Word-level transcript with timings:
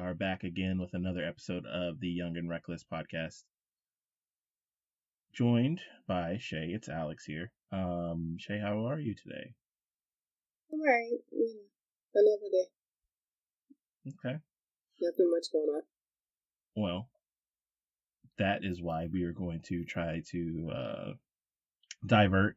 are 0.00 0.14
back 0.14 0.44
again 0.44 0.80
with 0.80 0.94
another 0.94 1.22
episode 1.22 1.66
of 1.66 2.00
the 2.00 2.08
Young 2.08 2.36
and 2.38 2.48
Reckless 2.48 2.82
podcast. 2.90 3.42
Joined 5.34 5.80
by 6.08 6.38
Shay. 6.40 6.70
It's 6.72 6.88
Alex 6.88 7.24
here. 7.26 7.52
Um, 7.70 8.36
Shay, 8.38 8.58
how 8.58 8.86
are 8.88 8.98
you 8.98 9.14
today? 9.14 9.54
I'm 10.72 10.80
alright. 10.80 11.20
Yeah. 11.30 11.60
Another 12.14 12.50
day. 12.50 12.68
Okay. 14.08 14.38
Nothing 15.02 15.30
much 15.30 15.52
going 15.52 15.68
on. 15.68 15.82
Well, 16.74 17.08
that 18.38 18.60
is 18.64 18.80
why 18.80 19.06
we 19.12 19.24
are 19.24 19.32
going 19.32 19.60
to 19.66 19.84
try 19.84 20.22
to 20.30 20.70
uh, 20.74 21.12
divert 22.06 22.56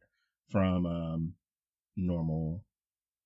from 0.50 0.86
um, 0.86 1.32
normal 1.94 2.64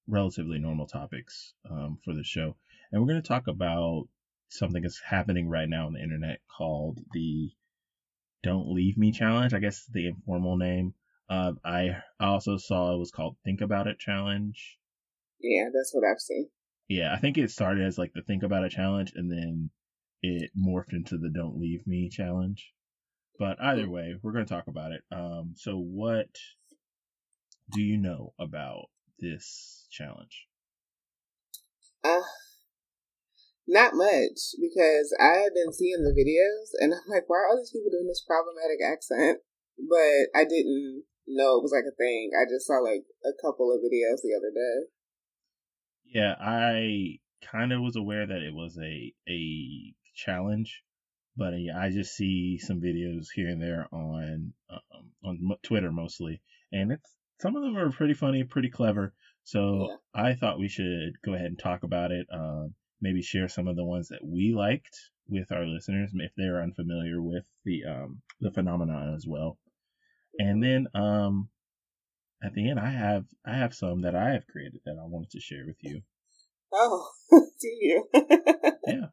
relatively 0.08 0.58
normal 0.58 0.86
topics 0.86 1.52
um, 1.70 1.98
for 2.04 2.14
the 2.14 2.24
show. 2.24 2.56
And 2.90 3.00
we're 3.00 3.08
going 3.08 3.22
to 3.22 3.28
talk 3.28 3.46
about 3.46 4.08
something 4.48 4.82
that's 4.82 5.00
happening 5.00 5.48
right 5.48 5.68
now 5.68 5.86
on 5.86 5.92
the 5.92 6.02
internet 6.02 6.40
called 6.56 6.98
the 7.12 7.50
Don't 8.42 8.72
Leave 8.72 8.96
Me 8.96 9.12
Challenge. 9.12 9.52
I 9.52 9.58
guess 9.58 9.84
the 9.92 10.08
informal 10.08 10.56
name. 10.56 10.94
Uh, 11.28 11.52
I 11.64 11.98
also 12.18 12.56
saw 12.56 12.94
it 12.94 12.98
was 12.98 13.10
called 13.10 13.36
Think 13.44 13.60
About 13.60 13.86
It 13.86 13.98
Challenge. 13.98 14.78
Yeah, 15.40 15.64
that's 15.72 15.92
what 15.92 16.08
I've 16.08 16.20
seen. 16.20 16.48
Yeah, 16.88 17.12
I 17.12 17.18
think 17.18 17.36
it 17.36 17.50
started 17.50 17.84
as 17.84 17.98
like 17.98 18.12
the 18.14 18.22
Think 18.22 18.42
About 18.42 18.64
It 18.64 18.72
Challenge 18.72 19.12
and 19.14 19.30
then 19.30 19.70
it 20.22 20.50
morphed 20.58 20.92
into 20.92 21.18
the 21.18 21.28
Don't 21.28 21.60
Leave 21.60 21.86
Me 21.86 22.08
Challenge. 22.08 22.72
But 23.38 23.60
either 23.62 23.84
hmm. 23.84 23.90
way, 23.90 24.14
we're 24.22 24.32
going 24.32 24.46
to 24.46 24.52
talk 24.52 24.66
about 24.66 24.92
it. 24.92 25.02
Um, 25.12 25.54
so, 25.56 25.78
what 25.78 26.28
do 27.70 27.82
you 27.82 27.98
know 27.98 28.32
about 28.38 28.86
this 29.20 29.86
challenge? 29.90 30.46
Uh, 32.02 32.22
not 33.68 33.92
much 33.94 34.56
because 34.56 35.14
I 35.20 35.44
have 35.44 35.54
been 35.54 35.72
seeing 35.72 36.02
the 36.02 36.16
videos 36.16 36.72
and 36.80 36.94
I'm 36.94 37.06
like, 37.06 37.28
why 37.28 37.36
are 37.36 37.48
all 37.48 37.58
these 37.58 37.70
people 37.70 37.92
doing 37.92 38.08
this 38.08 38.24
problematic 38.26 38.80
accent? 38.80 39.44
But 39.76 40.32
I 40.34 40.44
didn't 40.44 41.04
know 41.28 41.58
it 41.58 41.62
was 41.62 41.72
like 41.72 41.84
a 41.84 41.94
thing. 41.94 42.32
I 42.32 42.48
just 42.48 42.66
saw 42.66 42.80
like 42.80 43.04
a 43.24 43.36
couple 43.44 43.70
of 43.70 43.84
videos 43.84 44.24
the 44.24 44.34
other 44.34 44.50
day. 44.50 44.88
Yeah, 46.06 46.34
I 46.40 47.20
kind 47.44 47.72
of 47.72 47.82
was 47.82 47.96
aware 47.96 48.26
that 48.26 48.42
it 48.42 48.54
was 48.54 48.76
a 48.82 49.12
a 49.28 49.94
challenge, 50.16 50.82
but 51.36 51.50
yeah, 51.58 51.78
I 51.78 51.90
just 51.90 52.16
see 52.16 52.58
some 52.58 52.80
videos 52.80 53.26
here 53.34 53.48
and 53.48 53.62
there 53.62 53.86
on 53.92 54.54
um, 54.70 55.12
on 55.22 55.56
Twitter 55.62 55.92
mostly, 55.92 56.40
and 56.72 56.92
it's 56.92 57.14
some 57.40 57.54
of 57.54 57.62
them 57.62 57.76
are 57.76 57.92
pretty 57.92 58.14
funny, 58.14 58.42
pretty 58.44 58.70
clever. 58.70 59.14
So 59.44 59.88
yeah. 59.88 60.22
I 60.22 60.34
thought 60.34 60.58
we 60.58 60.68
should 60.68 61.12
go 61.24 61.34
ahead 61.34 61.46
and 61.46 61.58
talk 61.58 61.82
about 61.82 62.10
it. 62.10 62.26
Um, 62.32 62.74
maybe 63.00 63.22
share 63.22 63.48
some 63.48 63.68
of 63.68 63.76
the 63.76 63.84
ones 63.84 64.08
that 64.08 64.24
we 64.24 64.54
liked 64.56 64.96
with 65.28 65.52
our 65.52 65.66
listeners 65.66 66.10
if 66.14 66.32
they're 66.36 66.62
unfamiliar 66.62 67.20
with 67.20 67.44
the 67.64 67.84
um, 67.84 68.22
the 68.40 68.50
phenomenon 68.50 69.14
as 69.14 69.26
well. 69.26 69.58
And 70.38 70.62
then 70.62 70.86
um, 70.94 71.48
at 72.42 72.54
the 72.54 72.70
end, 72.70 72.78
I 72.78 72.90
have 72.90 73.24
I 73.46 73.56
have 73.56 73.74
some 73.74 74.02
that 74.02 74.14
I 74.14 74.32
have 74.32 74.46
created 74.46 74.80
that 74.84 74.96
I 75.00 75.06
wanted 75.06 75.30
to 75.30 75.40
share 75.40 75.64
with 75.66 75.76
you. 75.80 76.02
Oh, 76.72 77.08
do 77.30 77.68
you? 77.68 78.08
yeah. 78.14 79.06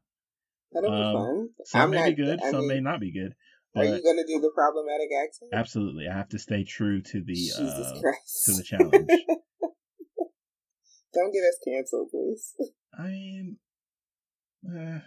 That'll 0.72 0.92
be 0.92 1.02
um, 1.02 1.14
fun. 1.14 1.50
Some 1.66 1.82
I'm 1.82 1.92
may 1.92 2.10
be 2.10 2.16
good, 2.24 2.40
I 2.44 2.52
some 2.52 2.62
mean, 2.62 2.68
may 2.68 2.80
not 2.82 3.00
be 3.00 3.12
good. 3.12 3.34
Are 3.78 3.84
you 3.84 4.02
going 4.02 4.18
to 4.18 4.26
do 4.26 4.40
the 4.40 4.52
problematic 4.56 5.10
accent? 5.22 5.52
Absolutely, 5.54 6.08
I 6.08 6.16
have 6.16 6.30
to 6.30 6.40
stay 6.40 6.64
true 6.64 7.02
to 7.02 7.22
the 7.22 7.52
uh, 7.56 7.60
to 7.60 8.54
the 8.54 8.64
challenge. 8.64 8.94
Don't 11.14 11.32
get 11.34 11.44
us 11.44 11.58
canceled, 11.66 12.10
please. 12.12 12.54
I 12.98 13.08
mean, 13.08 13.58
uh, 14.70 15.00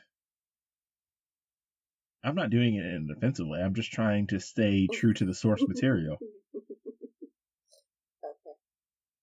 I'm 2.24 2.34
not 2.34 2.50
doing 2.50 2.74
it 2.74 2.84
in 2.84 3.08
an 3.08 3.14
offensive 3.16 3.46
way. 3.46 3.60
I'm 3.60 3.74
just 3.74 3.92
trying 3.92 4.26
to 4.28 4.40
stay 4.40 4.86
true 4.92 5.14
to 5.14 5.24
the 5.24 5.34
source 5.34 5.64
material. 5.66 6.18
okay. 6.54 6.64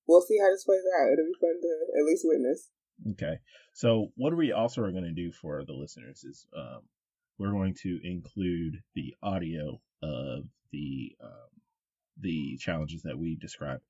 We'll 0.07 0.22
see 0.22 0.38
how 0.41 0.51
this 0.51 0.63
plays 0.63 0.81
out. 1.00 1.12
It'll 1.12 1.25
be 1.25 1.34
fun 1.40 1.62
to 1.62 2.00
at 2.00 2.06
least 2.06 2.23
witness. 2.25 2.69
Okay. 3.12 3.40
So, 3.73 4.12
what 4.16 4.35
we 4.35 4.51
also 4.51 4.81
are 4.81 4.91
going 4.91 5.03
to 5.03 5.12
do 5.12 5.31
for 5.31 5.63
the 5.66 5.73
listeners 5.73 6.23
is 6.23 6.47
um, 6.56 6.81
we're 7.38 7.52
going 7.52 7.75
to 7.81 8.00
include 8.03 8.81
the 8.96 9.16
audio 9.22 9.81
of 10.02 10.46
the 10.72 11.16
um, 11.22 11.50
the 12.22 12.57
challenges 12.57 13.02
that 13.03 13.17
we 13.17 13.35
described. 13.35 13.84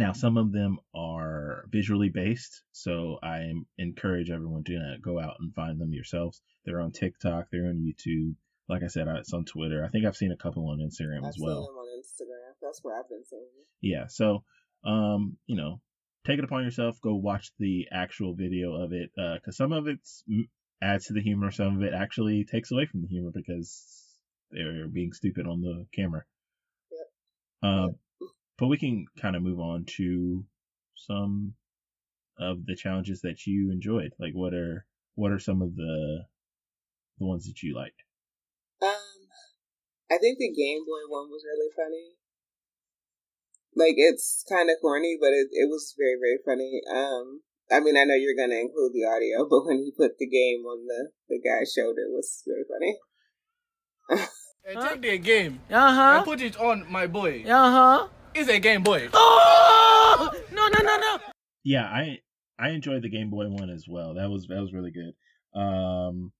Now, 0.00 0.14
some 0.14 0.38
of 0.38 0.50
them 0.50 0.78
are 0.94 1.66
visually 1.68 2.08
based, 2.08 2.62
so 2.72 3.18
I 3.22 3.52
encourage 3.76 4.30
everyone 4.30 4.64
to 4.64 4.76
uh, 4.76 4.96
go 5.02 5.20
out 5.20 5.36
and 5.40 5.54
find 5.54 5.78
them 5.78 5.92
yourselves. 5.92 6.40
They're 6.64 6.80
on 6.80 6.90
TikTok, 6.90 7.48
they're 7.52 7.66
on 7.66 7.84
YouTube. 7.86 8.34
Like 8.66 8.82
I 8.82 8.86
said, 8.86 9.08
it's 9.08 9.34
on 9.34 9.44
Twitter. 9.44 9.84
I 9.84 9.88
think 9.88 10.06
I've 10.06 10.16
seen 10.16 10.32
a 10.32 10.38
couple 10.38 10.70
on 10.70 10.78
Instagram 10.78 11.24
I've 11.24 11.28
as 11.28 11.36
well. 11.38 11.68
on 11.78 12.00
Instagram. 12.00 12.54
That's 12.62 12.82
where 12.82 12.98
I've 12.98 13.10
been 13.10 13.26
seeing 13.28 13.42
them. 13.42 13.66
Yeah, 13.82 14.06
so 14.08 14.42
um, 14.86 15.36
you 15.46 15.56
know, 15.56 15.82
take 16.26 16.38
it 16.38 16.44
upon 16.44 16.64
yourself. 16.64 16.98
Go 17.02 17.14
watch 17.16 17.52
the 17.58 17.88
actual 17.92 18.34
video 18.34 18.76
of 18.76 18.94
it, 18.94 19.10
because 19.14 19.40
uh, 19.48 19.52
some 19.52 19.72
of 19.72 19.86
it 19.86 19.98
adds 20.80 21.08
to 21.08 21.12
the 21.12 21.20
humor, 21.20 21.50
some 21.50 21.76
of 21.76 21.82
it 21.82 21.92
actually 21.92 22.46
takes 22.50 22.72
away 22.72 22.86
from 22.86 23.02
the 23.02 23.08
humor 23.08 23.32
because 23.34 24.16
they're 24.50 24.88
being 24.88 25.12
stupid 25.12 25.46
on 25.46 25.60
the 25.60 25.84
camera. 25.94 26.24
Yep. 26.90 27.70
Uh, 27.70 27.86
yep. 27.88 27.96
But 28.60 28.68
we 28.68 28.76
can 28.76 29.06
kind 29.18 29.34
of 29.34 29.42
move 29.42 29.58
on 29.58 29.86
to 29.96 30.44
some 30.94 31.54
of 32.38 32.66
the 32.66 32.76
challenges 32.76 33.22
that 33.22 33.46
you 33.46 33.72
enjoyed. 33.72 34.12
Like, 34.20 34.34
what 34.34 34.52
are 34.52 34.84
what 35.14 35.32
are 35.32 35.38
some 35.38 35.62
of 35.62 35.74
the 35.74 36.26
the 37.18 37.24
ones 37.24 37.46
that 37.46 37.62
you 37.62 37.74
liked? 37.74 38.04
Um, 38.82 39.28
I 40.10 40.18
think 40.18 40.38
the 40.38 40.52
Game 40.52 40.84
Boy 40.84 41.08
one 41.08 41.30
was 41.30 41.42
really 41.42 41.72
funny. 41.74 42.16
Like, 43.74 43.94
it's 43.96 44.44
kind 44.46 44.68
of 44.68 44.76
corny, 44.82 45.16
but 45.18 45.32
it 45.32 45.48
it 45.52 45.70
was 45.70 45.94
very 45.96 46.20
very 46.20 46.38
funny. 46.44 46.82
Um, 46.92 47.40
I 47.72 47.80
mean, 47.80 47.96
I 47.96 48.04
know 48.04 48.14
you're 48.14 48.36
gonna 48.36 48.60
include 48.60 48.92
the 48.92 49.08
audio, 49.08 49.48
but 49.50 49.64
when 49.64 49.78
he 49.78 49.90
put 49.96 50.18
the 50.18 50.28
game 50.28 50.66
on 50.66 50.86
the 50.86 51.08
the 51.30 51.40
guy's 51.40 51.72
shoulder, 51.72 52.02
it 52.02 52.12
was 52.12 52.42
very 52.46 52.64
funny. 52.68 52.98
I 54.68 54.88
take 54.88 55.00
the 55.00 55.16
game 55.16 55.60
uh 55.70 55.94
huh. 55.94 56.16
and 56.16 56.24
put 56.26 56.42
it 56.42 56.60
on 56.60 56.84
my 56.92 57.06
boy. 57.06 57.44
Uh 57.48 57.70
huh. 57.70 58.08
It's 58.34 58.48
a 58.48 58.58
Game 58.58 58.82
Boy. 58.82 59.08
Oh! 60.12 60.30
No, 60.52 60.66
no, 60.66 60.78
no, 60.82 60.96
no. 60.98 61.18
Yeah, 61.62 61.84
I 61.84 62.18
I 62.58 62.70
enjoyed 62.70 63.02
the 63.02 63.08
Game 63.08 63.30
Boy 63.30 63.48
one 63.48 63.70
as 63.70 63.86
well. 63.88 64.14
That 64.14 64.28
was 64.28 64.46
that 64.48 64.60
was 64.60 64.72
really 64.72 64.90
good. 64.90 65.14
Um, 65.58 66.32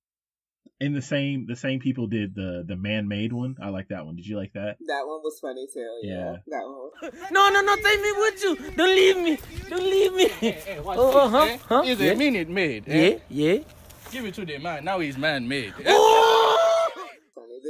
and 0.80 0.94
the 0.94 1.02
same 1.02 1.46
the 1.46 1.56
same 1.56 1.78
people 1.78 2.08
did 2.08 2.34
the 2.34 2.64
the 2.66 2.76
man 2.76 3.06
made 3.06 3.32
one. 3.32 3.56
I 3.62 3.68
like 3.68 3.88
that 3.88 4.04
one. 4.04 4.16
Did 4.16 4.26
you 4.26 4.36
like 4.36 4.52
that? 4.54 4.76
That 4.86 5.06
one 5.06 5.20
was 5.22 5.38
funny 5.40 5.66
too. 5.72 6.00
Yeah, 6.02 6.14
yeah. 6.14 6.36
that 6.48 6.64
one. 6.64 6.90
Was... 7.02 7.12
No, 7.30 7.48
no, 7.48 7.60
no! 7.60 7.76
Take 7.76 8.02
me 8.02 8.12
with 8.16 8.42
you. 8.42 8.56
Don't 8.76 8.94
leave 8.94 9.16
me. 9.18 9.38
Don't 9.68 9.82
leave 9.82 10.14
me. 10.14 10.28
Hey, 10.28 10.50
hey, 10.50 10.80
oh, 10.84 11.28
huh, 11.28 11.38
eh? 11.38 11.58
huh? 11.68 11.82
Is 11.86 12.00
yeah. 12.00 12.12
a 12.12 12.16
minute 12.16 12.48
made. 12.48 12.84
Eh? 12.88 13.18
Yeah, 13.28 13.54
yeah. 13.54 13.62
Give 14.10 14.24
it 14.24 14.34
to 14.34 14.44
the 14.44 14.58
man. 14.58 14.84
Now 14.84 14.98
he's 14.98 15.16
man 15.16 15.46
made. 15.46 15.74
Oh! 15.86 16.39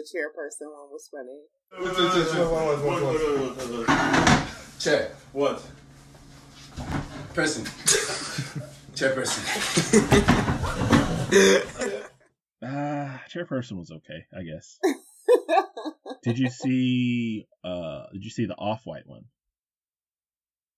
Funny. 0.01 0.03
The 0.03 0.19
chairperson 0.19 0.73
one 0.73 0.91
was 0.91 1.09
funny. 1.09 1.41
Chair. 4.79 5.13
What? 5.33 5.63
Person. 7.35 7.65
Chairperson. 8.95 9.45
Ah, 12.63 13.15
uh, 13.15 13.19
chairperson 13.29 13.79
was 13.79 13.91
okay, 13.91 14.27
I 14.37 14.43
guess. 14.43 14.79
did 16.23 16.39
you 16.39 16.51
see? 16.51 17.47
Uh, 17.65 18.03
did 18.13 18.23
you 18.23 18.31
see 18.31 18.45
the 18.45 18.55
off 18.55 18.83
white 18.85 19.07
one? 19.07 19.25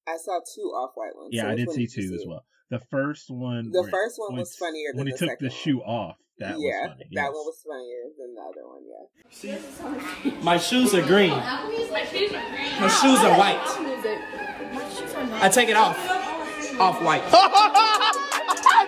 I 0.06 0.16
saw 0.16 0.38
two 0.54 0.62
off 0.62 0.92
white 0.94 1.16
ones. 1.16 1.30
Yeah, 1.32 1.42
so 1.42 1.48
I 1.48 1.54
did 1.56 1.70
see 1.72 1.88
two 1.88 2.14
as 2.14 2.24
well. 2.24 2.44
The 2.70 2.78
first 2.90 3.30
one. 3.30 3.72
The 3.72 3.88
first 3.90 4.14
one 4.18 4.36
was 4.36 4.54
funnier 4.56 4.92
when 4.94 5.08
he 5.08 5.12
took 5.12 5.38
the 5.40 5.46
one. 5.46 5.56
shoe 5.56 5.80
off. 5.80 6.16
That 6.42 6.58
yeah, 6.58 6.82
was 6.82 6.88
funny. 6.88 7.06
That 7.12 7.32
one 7.32 7.46
was 7.46 7.62
funnier 7.62 8.02
than 8.18 8.34
the 8.34 8.40
other 8.42 8.66
one. 8.66 8.82
Yeah. 8.82 9.06
See, 9.30 10.42
my 10.42 10.58
shoes 10.58 10.92
are 10.92 11.06
green. 11.06 11.30
My 11.30 12.04
shoes 12.10 12.30
are 12.32 12.48
green. 12.50 12.80
My 12.80 12.88
shoes 12.88 13.20
are 13.20 13.38
white. 13.38 13.62
I 15.40 15.48
take 15.48 15.68
it 15.68 15.76
off. 15.76 15.96
Off 16.80 17.00
white. 17.00 17.22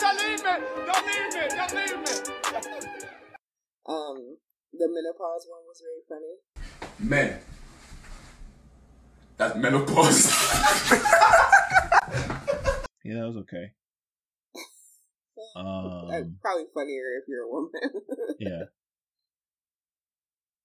don't 0.01 0.19
leave 0.19 0.43
me. 0.43 0.51
Don't 0.85 1.07
leave 1.07 1.33
me. 1.33 1.43
Don't 1.55 1.75
leave 1.75 2.83
me. 2.83 3.09
Um, 3.87 4.37
the 4.73 4.89
menopause 4.89 5.47
one 5.49 5.63
was 5.69 5.81
very 5.81 6.03
funny. 6.09 6.35
Men. 6.99 7.39
That's 9.37 9.57
menopause. 9.57 10.27
yeah, 13.05 13.15
that 13.15 13.27
was 13.27 13.37
okay. 13.39 13.73
Um, 15.57 16.37
probably 16.41 16.65
funnier 16.75 17.19
if 17.21 17.25
you're 17.29 17.45
a 17.45 17.49
woman. 17.49 17.71
yeah. 18.39 18.65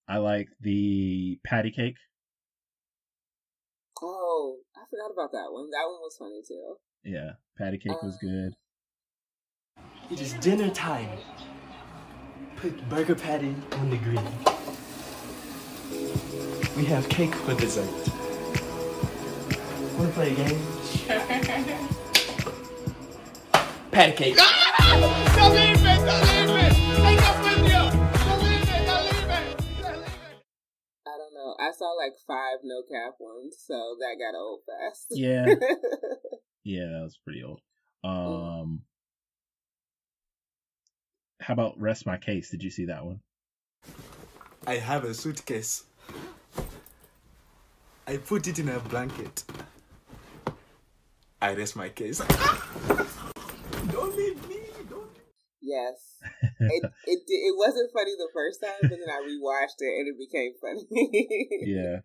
I 0.08 0.18
like 0.18 0.48
the 0.60 1.40
patty 1.46 1.72
cake. 1.72 1.98
Oh, 4.02 4.58
I 4.76 4.80
forgot 4.90 5.12
about 5.14 5.32
that 5.34 5.52
one. 5.52 5.70
That 5.70 5.86
one 5.86 6.00
was 6.02 6.16
funny 6.18 6.42
too. 6.48 6.78
Yeah, 7.04 7.34
patty 7.58 7.78
cake 7.78 8.02
was 8.02 8.18
good. 8.18 8.56
It 10.12 10.22
is 10.22 10.34
dinner 10.36 10.70
time. 10.70 11.10
Put 12.56 12.88
burger 12.90 13.16
patty 13.16 13.54
on 13.74 13.90
the 13.90 13.98
grill. 13.98 14.24
We 16.76 16.86
have 16.86 17.08
cake 17.10 17.36
for 17.36 17.54
dessert. 17.54 17.90
Wanna 19.98 20.12
play 20.12 20.32
a 20.32 20.36
game? 20.36 20.60
Patty 23.92 24.14
cake. 24.14 24.38
I 31.08 31.18
don't 31.18 31.34
know. 31.34 31.56
I 31.60 31.72
saw 31.78 31.92
like 31.94 32.14
five 32.28 32.60
no 32.64 32.82
cap 32.84 33.16
ones, 33.20 33.58
so 33.66 33.96
that 34.00 34.18
got 34.20 34.38
old 34.38 34.62
fast. 34.66 35.08
Yeah. 35.12 35.46
Yeah, 36.64 36.86
that 36.92 37.02
was 37.02 37.18
pretty 37.24 37.44
old. 37.44 37.62
Mm. 38.06 38.62
Um, 38.62 38.82
how 41.42 41.54
about 41.54 41.80
rest 41.80 42.06
my 42.06 42.18
case? 42.18 42.52
Did 42.52 42.64
you 42.64 42.70
see 42.70 42.86
that 42.86 43.06
one? 43.06 43.22
I 44.68 44.76
have 44.76 45.04
a 45.04 45.14
suitcase. 45.14 45.86
I 48.06 48.18
put 48.18 48.48
it 48.48 48.60
in 48.60 48.70
a 48.70 48.80
blanket. 48.80 49.44
I 51.42 51.54
rest 51.54 51.76
my 51.76 51.90
case. 51.90 52.20
don't 53.92 54.16
leave 54.16 54.48
me. 54.48 54.48
Don't. 54.48 54.49
Yes. 55.70 56.18
It, 56.62 56.84
it 57.08 57.20
it 57.28 57.56
wasn't 57.58 57.90
funny 57.94 58.12
the 58.18 58.28
first 58.34 58.62
time, 58.62 58.74
but 58.82 58.90
then 58.90 59.00
I 59.10 59.22
rewatched 59.22 59.80
it 59.80 59.94
and 60.00 60.08
it 60.10 60.18
became 60.20 60.54
funny. 60.60 61.48
Yeah, 61.66 62.00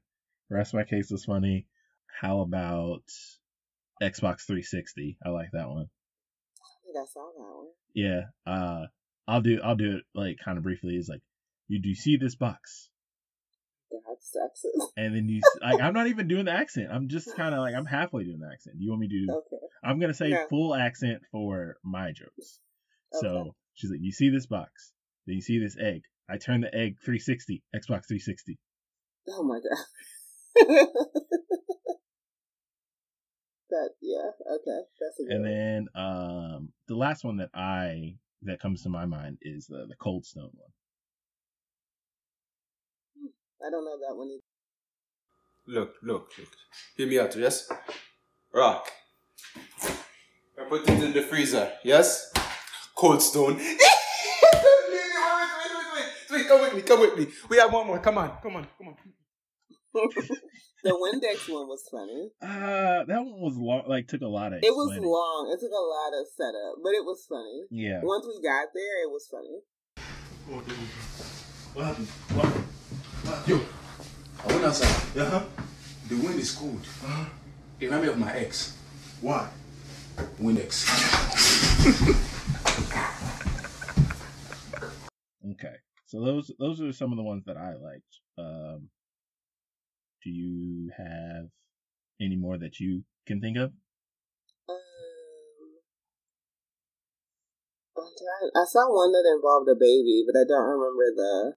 rest 0.48 0.74
my 0.74 0.84
case 0.84 1.10
was 1.10 1.24
funny. 1.24 1.66
How 2.20 2.40
about 2.40 3.02
Xbox 4.00 4.46
360? 4.46 5.18
I 5.24 5.30
like 5.30 5.50
that 5.52 5.68
one. 5.68 5.86
I 5.88 6.70
think 6.84 6.96
I 6.96 7.06
saw 7.12 7.26
that 7.36 7.56
one. 7.56 7.66
Yeah. 7.94 8.20
Uh, 8.46 8.86
I'll 9.26 9.40
do 9.40 9.58
I'll 9.64 9.74
do 9.74 9.96
it 9.96 10.04
like 10.14 10.36
kind 10.44 10.56
of 10.56 10.62
briefly. 10.62 10.94
Is 10.94 11.08
like, 11.08 11.22
you 11.66 11.80
do 11.82 11.88
you 11.88 11.94
see 11.96 12.16
this 12.16 12.36
box? 12.36 12.90
And 14.96 15.14
then 15.14 15.28
you 15.28 15.40
like 15.60 15.80
I'm 15.80 15.94
not 15.94 16.06
even 16.06 16.28
doing 16.28 16.44
the 16.46 16.52
accent. 16.52 16.88
I'm 16.90 17.08
just 17.08 17.34
kind 17.36 17.54
of 17.54 17.60
like 17.60 17.74
I'm 17.74 17.86
halfway 17.86 18.24
doing 18.24 18.38
the 18.40 18.50
accent. 18.52 18.78
Do 18.78 18.84
you 18.84 18.90
want 18.90 19.00
me 19.00 19.08
to? 19.08 19.32
Okay. 19.32 19.62
I'm 19.82 19.98
gonna 19.98 20.14
say 20.14 20.30
No. 20.30 20.46
full 20.48 20.74
accent 20.74 21.22
for 21.30 21.76
my 21.84 22.12
jokes. 22.12 22.60
So 23.20 23.28
Okay. 23.28 23.50
she's 23.74 23.90
like, 23.90 24.00
you 24.02 24.12
see 24.12 24.30
this 24.30 24.46
box, 24.46 24.92
then 25.26 25.36
you 25.36 25.42
see 25.42 25.58
this 25.58 25.76
egg. 25.78 26.02
I 26.28 26.38
turn 26.38 26.60
the 26.62 26.74
egg 26.74 26.96
360, 27.04 27.62
Xbox 27.74 28.06
360. 28.08 28.58
Oh 29.28 29.42
my 29.42 29.58
god. 29.60 29.78
that 33.70 33.90
yeah, 34.00 34.30
okay. 34.54 34.80
That's 35.00 35.18
a 35.20 35.24
good 35.24 35.32
And 35.34 35.42
one. 35.42 35.50
then 35.50 35.86
um 35.94 36.68
the 36.88 36.94
last 36.96 37.24
one 37.24 37.38
that 37.38 37.50
I 37.54 38.16
that 38.42 38.60
comes 38.60 38.82
to 38.82 38.88
my 38.88 39.04
mind 39.06 39.38
is 39.42 39.66
the 39.66 39.86
the 39.88 39.96
Cold 39.96 40.24
Stone 40.26 40.50
one. 40.54 40.70
I 43.66 43.70
don't 43.70 43.84
know 43.84 43.98
that 44.06 44.14
one 44.16 44.28
either. 44.28 44.42
Look, 45.66 45.94
look, 46.02 46.30
look. 46.38 46.52
Hear 46.96 47.06
me 47.08 47.18
out, 47.18 47.34
yes? 47.36 47.70
Rock. 48.52 48.90
I 50.58 50.64
put 50.68 50.82
it 50.88 51.02
in 51.02 51.12
the 51.14 51.22
freezer, 51.22 51.72
yes? 51.82 52.33
Cold 53.04 53.20
stone. 53.20 53.56
wait, 56.30 56.48
come 56.48 56.62
with 56.62 56.74
me, 56.74 56.80
come 56.80 57.00
with 57.00 57.18
me. 57.18 57.26
We 57.50 57.58
have 57.58 57.70
one 57.70 57.86
more. 57.86 57.98
Come 57.98 58.16
on, 58.16 58.30
come 58.42 58.56
on, 58.56 58.66
come 58.78 58.88
on. 58.88 58.96
the 60.82 60.88
Windex 60.88 61.52
one 61.52 61.68
was 61.68 61.86
funny. 61.92 62.30
Uh 62.40 63.04
that 63.04 63.20
one 63.20 63.42
was 63.42 63.58
long 63.58 63.82
like 63.88 64.08
took 64.08 64.22
a 64.22 64.26
lot 64.26 64.54
of 64.54 64.60
It 64.62 64.74
was 64.74 64.96
long. 64.96 65.52
It 65.52 65.60
took 65.60 65.70
a 65.70 65.74
lot 65.74 66.18
of 66.18 66.26
setup, 66.34 66.76
but 66.82 66.94
it 66.94 67.04
was 67.04 67.26
funny. 67.28 67.64
Yeah. 67.70 68.00
Once 68.02 68.26
we 68.26 68.40
got 68.40 68.68
there, 68.74 69.02
it 69.04 69.10
was 69.10 69.28
funny. 69.30 69.60
What 71.74 71.84
happened? 71.84 72.08
What? 72.32 72.46
what? 72.46 73.46
Yo, 73.46 73.60
I 74.42 74.46
went 74.46 74.64
outside. 74.64 75.20
Uh 75.20 75.28
huh. 75.28 75.44
The 76.08 76.16
wind 76.16 76.40
is 76.40 76.52
cold. 76.52 76.80
Uh-huh. 77.04 77.26
It 77.80 77.84
reminded 77.84 78.06
me 78.06 78.12
of 78.14 78.18
my 78.18 78.32
ex, 78.32 78.78
Why? 79.20 79.46
Windex. 80.40 82.30
Okay. 85.54 85.76
So 86.06 86.20
those 86.24 86.50
those 86.58 86.80
are 86.80 86.92
some 86.92 87.12
of 87.12 87.16
the 87.16 87.22
ones 87.24 87.44
that 87.46 87.56
I 87.56 87.74
liked. 87.74 88.20
Um 88.38 88.88
do 90.22 90.30
you 90.30 90.90
have 90.96 91.48
any 92.20 92.36
more 92.36 92.58
that 92.58 92.80
you 92.80 93.04
can 93.26 93.40
think 93.40 93.56
of? 93.56 93.72
Um. 94.68 94.76
I 98.56 98.64
saw 98.66 98.90
one 98.90 99.12
that 99.12 99.24
involved 99.34 99.68
a 99.68 99.74
baby, 99.74 100.24
but 100.26 100.38
I 100.38 100.44
don't 100.46 100.66
remember 100.66 101.06
the. 101.14 101.54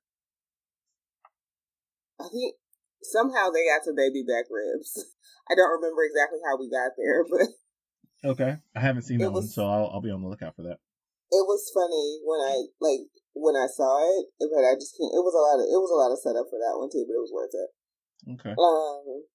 I 2.19 2.27
think 2.29 2.55
somehow 3.03 3.49
they 3.49 3.65
got 3.65 3.83
to 3.85 3.94
baby 3.95 4.23
back 4.27 4.45
ribs. 4.49 5.05
I 5.49 5.55
don't 5.55 5.71
remember 5.79 6.03
exactly 6.03 6.39
how 6.45 6.57
we 6.59 6.69
got 6.69 6.91
there, 6.97 7.23
but 7.31 7.47
Okay. 8.29 8.57
I 8.75 8.79
haven't 8.79 9.03
seen 9.03 9.19
that 9.19 9.31
one, 9.31 9.47
so 9.47 9.65
I'll 9.65 9.89
I'll 9.94 10.01
be 10.01 10.11
on 10.11 10.21
the 10.21 10.27
lookout 10.27 10.55
for 10.55 10.63
that. 10.63 10.79
it 11.31 11.45
was 11.45 11.71
funny 11.73 12.19
when 12.25 12.41
I 12.41 12.55
like 12.81 13.07
when 13.39 13.56
I 13.56 13.68
saw 13.69 14.01
it. 14.04 14.34
But 14.42 14.66
I 14.66 14.74
just 14.75 14.98
can't. 14.98 15.13
It 15.13 15.24
was 15.24 15.34
a 15.38 15.44
lot 15.44 15.62
of 15.62 15.66
it 15.69 15.80
was 15.80 15.94
a 15.94 16.00
lot 16.00 16.12
of 16.13 16.19
setup 16.22 16.50
for 16.50 16.60
that 16.60 16.78
one 16.78 16.89
too, 16.89 17.06
but 17.07 17.16
it 17.18 17.24
was 17.25 17.34
worth 17.34 17.54
it. 17.54 17.69
Okay. 18.38 18.54
Um, 18.57 19.25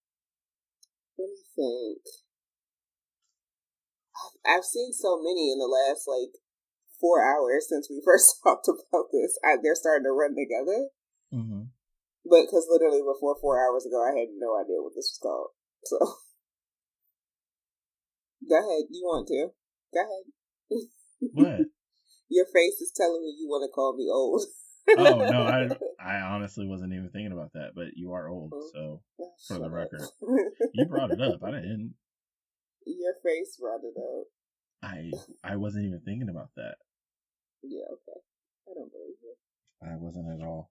let 1.19 1.29
me 1.31 1.41
think. 1.57 2.03
I've, 4.13 4.59
I've 4.59 4.65
seen 4.69 4.93
so 4.93 5.17
many 5.23 5.51
in 5.51 5.59
the 5.59 5.71
last 5.71 6.05
like 6.07 6.37
four 7.01 7.23
hours 7.25 7.67
since 7.69 7.89
we 7.91 8.03
first 8.05 8.39
talked 8.45 8.69
about 8.69 9.09
this. 9.13 9.39
I, 9.45 9.57
they're 9.63 9.75
starting 9.79 10.05
to 10.05 10.13
run 10.13 10.35
together, 10.37 10.89
Mm-hmm. 11.33 11.73
but 12.29 12.45
because 12.45 12.69
literally 12.69 13.01
before 13.01 13.37
four 13.41 13.57
hours 13.57 13.87
ago, 13.87 14.05
I 14.05 14.13
had 14.19 14.29
no 14.37 14.61
idea 14.61 14.85
what 14.85 14.93
this 14.95 15.17
was 15.17 15.21
called. 15.23 15.51
So, 15.85 15.99
go 18.49 18.55
ahead. 18.55 18.87
You 18.91 19.03
want 19.03 19.27
to? 19.29 19.49
Go 19.95 20.01
ahead. 20.01 20.25
What? 21.33 21.61
Your 22.33 22.47
face 22.47 22.81
is 22.81 22.91
telling 22.97 23.21
me 23.21 23.37
you 23.39 23.47
want 23.47 23.69
to 23.69 23.73
call 23.73 23.95
me 23.95 24.09
old. 24.11 24.41
Oh 24.97 25.21
no, 25.21 25.43
I 25.47 25.69
I 26.01 26.21
honestly 26.21 26.67
wasn't 26.67 26.95
even 26.95 27.11
thinking 27.11 27.33
about 27.33 27.53
that, 27.53 27.73
but 27.75 27.95
you 27.95 28.13
are 28.13 28.27
old, 28.29 28.55
so 28.73 29.03
for 29.47 29.59
the 29.59 29.69
record. 29.71 30.01
you 30.73 30.87
brought 30.87 31.13
it 31.13 31.21
up. 31.21 31.45
I 31.45 31.51
didn't. 31.53 31.95
Your 32.87 33.15
face 33.23 33.59
brought 33.61 33.85
it 33.85 33.95
up. 34.01 34.27
I 34.83 35.13
I 35.45 35.57
wasn't 35.57 35.85
even 35.85 36.01
thinking 36.01 36.31
about 36.31 36.49
that. 36.57 36.77
Yeah, 37.63 37.85
okay. 37.93 38.21
I 38.67 38.73
don't 38.75 38.91
believe 38.91 39.21
you. 39.23 39.35
I 39.83 39.97
wasn't 39.97 40.33
at 40.33 40.45
all. 40.45 40.71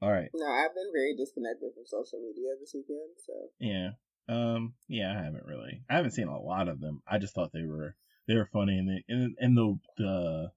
All 0.00 0.12
right. 0.12 0.30
No, 0.34 0.46
I've 0.46 0.74
been 0.74 0.92
very 0.94 1.16
disconnected 1.16 1.70
from 1.74 1.84
social 1.84 2.20
media 2.20 2.54
this 2.60 2.72
weekend, 2.74 3.18
so 3.26 3.32
Yeah. 3.58 3.90
Um. 4.28 4.74
Yeah, 4.88 5.10
I 5.10 5.24
haven't 5.24 5.46
really. 5.46 5.82
I 5.90 5.96
haven't 5.96 6.12
seen 6.12 6.28
a 6.28 6.40
lot 6.40 6.68
of 6.68 6.80
them. 6.80 7.02
I 7.08 7.18
just 7.18 7.34
thought 7.34 7.50
they 7.52 7.66
were 7.66 7.96
they 8.26 8.36
were 8.36 8.48
funny, 8.52 8.78
and 8.78 8.88
the 8.88 9.02
and, 9.08 9.36
and 9.40 9.56
the 9.56 9.78
the 9.96 10.52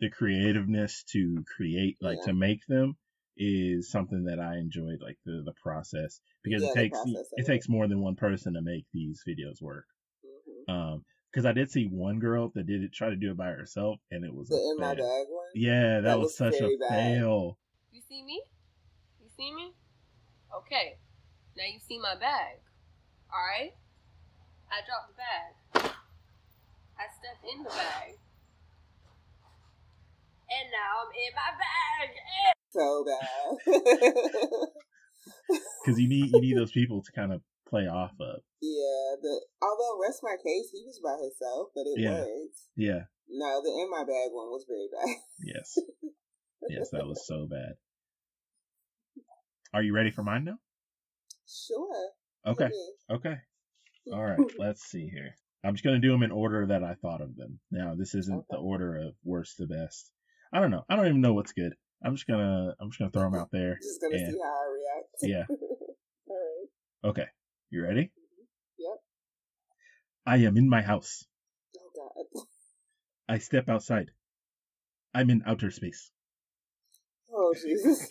the 0.00 0.10
creativeness 0.10 1.04
to 1.12 1.44
create 1.56 1.96
like 2.00 2.18
Yeah. 2.18 2.26
to 2.26 2.32
make 2.34 2.66
them 2.66 2.96
is 3.36 3.90
something 3.90 4.24
that 4.24 4.40
I 4.40 4.56
enjoyed, 4.56 5.00
like 5.00 5.18
the 5.24 5.42
the 5.44 5.52
process 5.62 6.20
because 6.42 6.62
Yeah, 6.62 6.70
it 6.70 6.74
takes 6.74 6.98
process 6.98 7.26
it 7.36 7.40
it. 7.42 7.46
takes 7.46 7.68
more 7.68 7.86
than 7.88 8.00
one 8.00 8.16
person 8.16 8.54
to 8.54 8.62
make 8.62 8.86
these 8.92 9.22
videos 9.26 9.60
work. 9.60 9.86
mhm. 10.24 10.72
Um. 10.72 11.04
Because 11.32 11.44
I 11.44 11.52
did 11.52 11.70
see 11.70 11.84
one 11.86 12.18
girl 12.18 12.48
that 12.54 12.64
did 12.66 12.82
it 12.82 12.94
try 12.94 13.10
to 13.10 13.16
do 13.16 13.30
it 13.32 13.36
by 13.36 13.48
herself, 13.50 14.00
and 14.10 14.24
it 14.24 14.32
was 14.32 14.48
the 14.48 14.56
in 14.56 14.76
my 14.78 14.94
bag 14.94 15.26
one. 15.28 15.44
Yeah, 15.54 15.96
that, 15.96 16.02
That 16.02 16.18
was, 16.18 16.28
was 16.28 16.36
such 16.36 16.54
a 16.62 16.70
bad. 16.78 16.88
fail. 16.88 17.58
You 17.92 18.00
see 18.08 18.22
me? 18.22 18.40
You 19.20 19.28
see 19.36 19.52
me? 19.52 19.74
Okay. 20.56 20.96
Now 21.58 21.64
you 21.64 21.78
see 21.78 21.98
my 21.98 22.14
bag. 22.14 22.56
Alright? 23.30 23.74
I 24.70 24.80
dropped 24.86 25.08
the 25.08 25.14
bag. 25.16 25.52
I 26.98 27.04
stepped 27.12 27.44
in 27.44 27.62
the 27.62 27.70
bag. 27.70 28.16
And 30.48 30.66
now 30.70 31.02
I'm 31.02 31.12
in 31.12 31.32
my 31.34 31.50
bag. 31.58 32.10
Eh. 32.16 32.52
So 32.70 33.04
bad. 33.04 34.68
Because 35.84 36.00
you 36.00 36.08
need 36.08 36.30
you 36.32 36.40
need 36.40 36.56
those 36.56 36.72
people 36.72 37.02
to 37.02 37.12
kind 37.12 37.32
of 37.32 37.40
play 37.68 37.86
off 37.86 38.12
of. 38.20 38.40
yeah, 38.60 39.14
the 39.22 39.40
although 39.62 40.00
rest 40.04 40.20
my 40.22 40.36
case, 40.36 40.70
he 40.72 40.82
was 40.84 41.00
by 41.02 41.16
himself, 41.22 41.68
but 41.74 41.82
it 41.86 42.00
Yeah. 42.00 42.20
worked. 42.20 42.58
Yeah. 42.76 43.00
No, 43.28 43.60
the 43.62 43.70
in 43.70 43.90
my 43.90 44.00
bag 44.04 44.30
one 44.32 44.50
was 44.50 44.64
very 44.68 44.88
bad. 44.90 45.16
Yes. 45.44 45.78
yes, 46.68 46.90
that 46.90 47.06
was 47.06 47.24
so 47.26 47.46
bad. 47.48 47.74
Are 49.72 49.82
you 49.82 49.94
ready 49.94 50.10
for 50.10 50.22
mine 50.24 50.44
now? 50.44 50.58
Sure. 51.48 52.10
Okay. 52.46 52.64
maybe. 52.64 53.18
Okay. 53.18 53.36
All 54.12 54.24
right. 54.24 54.38
Let's 54.58 54.82
see 54.84 55.08
here. 55.08 55.34
I'm 55.66 55.74
just 55.74 55.82
gonna 55.84 55.98
do 55.98 56.12
them 56.12 56.22
in 56.22 56.30
order 56.30 56.66
that 56.68 56.84
I 56.84 56.94
thought 56.94 57.20
of 57.20 57.34
them. 57.36 57.58
Now, 57.72 57.94
this 57.96 58.14
isn't 58.14 58.44
the 58.48 58.56
order 58.56 58.96
of 58.98 59.14
worst 59.24 59.56
to 59.56 59.66
best. 59.66 60.12
I 60.52 60.60
don't 60.60 60.70
know. 60.70 60.84
I 60.88 60.94
don't 60.94 61.08
even 61.08 61.20
know 61.20 61.34
what's 61.34 61.52
good. 61.52 61.72
I'm 62.04 62.14
just 62.14 62.28
gonna 62.28 62.72
I'm 62.80 62.90
just 62.90 63.00
gonna 63.00 63.10
throw 63.10 63.22
them 63.22 63.34
out 63.34 63.48
there. 63.50 63.76
Just 63.82 64.00
gonna 64.00 64.16
and- 64.16 64.32
see 64.32 64.38
how 64.40 64.48
I 64.48 64.66
react. 64.72 65.08
Yeah. 65.22 65.44
All 66.28 66.36
right. 66.36 67.10
Okay. 67.10 67.26
You 67.70 67.82
ready? 67.82 68.02
Mm-hmm. 68.02 68.44
Yep. 68.78 69.00
I 70.26 70.36
am 70.46 70.56
in 70.56 70.68
my 70.68 70.82
house. 70.82 71.24
Oh 71.76 71.90
God. 71.96 72.42
I 73.28 73.38
step 73.38 73.68
outside. 73.68 74.10
I'm 75.14 75.30
in 75.30 75.42
outer 75.46 75.72
space. 75.72 76.12
Oh 77.32 77.54
Jesus. 77.60 78.08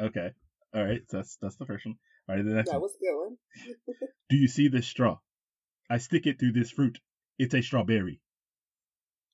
Okay. 0.00 0.30
All 0.74 0.84
right. 0.84 1.00
So 1.08 1.16
that's 1.18 1.36
that's 1.40 1.56
the 1.56 1.66
first 1.66 1.86
one. 1.86 1.96
All 2.28 2.36
right. 2.36 2.44
The 2.44 2.50
next 2.54 2.70
that 2.70 2.80
one. 2.80 2.82
was 2.82 2.94
a 2.96 3.04
good 3.04 3.16
one. 3.16 3.36
Do 4.30 4.36
you 4.36 4.48
see 4.48 4.68
this 4.68 4.86
straw? 4.86 5.18
I 5.90 5.98
stick 5.98 6.26
it 6.26 6.38
through 6.38 6.52
this 6.52 6.70
fruit. 6.70 6.98
It's 7.38 7.54
a 7.54 7.62
strawberry. 7.62 8.20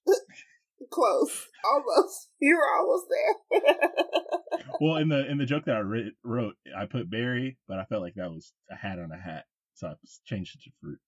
Close. 0.91 1.47
Almost. 1.65 2.29
You 2.41 2.57
were 2.57 2.79
almost 2.79 3.07
there. 3.09 4.71
Well, 4.81 4.97
in 4.97 5.09
the 5.09 5.31
in 5.31 5.39
the 5.39 5.47
joke 5.47 5.65
that 5.65 5.77
I 5.77 5.81
wrote, 6.23 6.55
I 6.77 6.85
put 6.85 7.09
berry, 7.11 7.57
but 7.67 7.79
I 7.79 7.85
felt 7.87 8.03
like 8.03 8.15
that 8.17 8.31
was 8.31 8.53
a 8.71 8.75
hat 8.77 8.99
on 8.99 9.11
a 9.13 9.17
hat, 9.19 9.45
so 9.75 9.87
I 9.89 9.93
changed 10.27 10.57
it 10.57 10.65
to 10.65 10.71
fruit. 10.83 10.99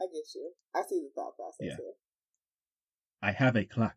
I 0.00 0.04
get 0.04 0.22
you. 0.36 0.52
I 0.76 0.82
see 0.88 1.00
the 1.02 1.10
thought 1.20 1.34
process 1.36 1.58
Yeah. 1.60 1.76
here. 1.76 1.92
I 3.22 3.32
have 3.32 3.56
a 3.56 3.64
clock. 3.64 3.96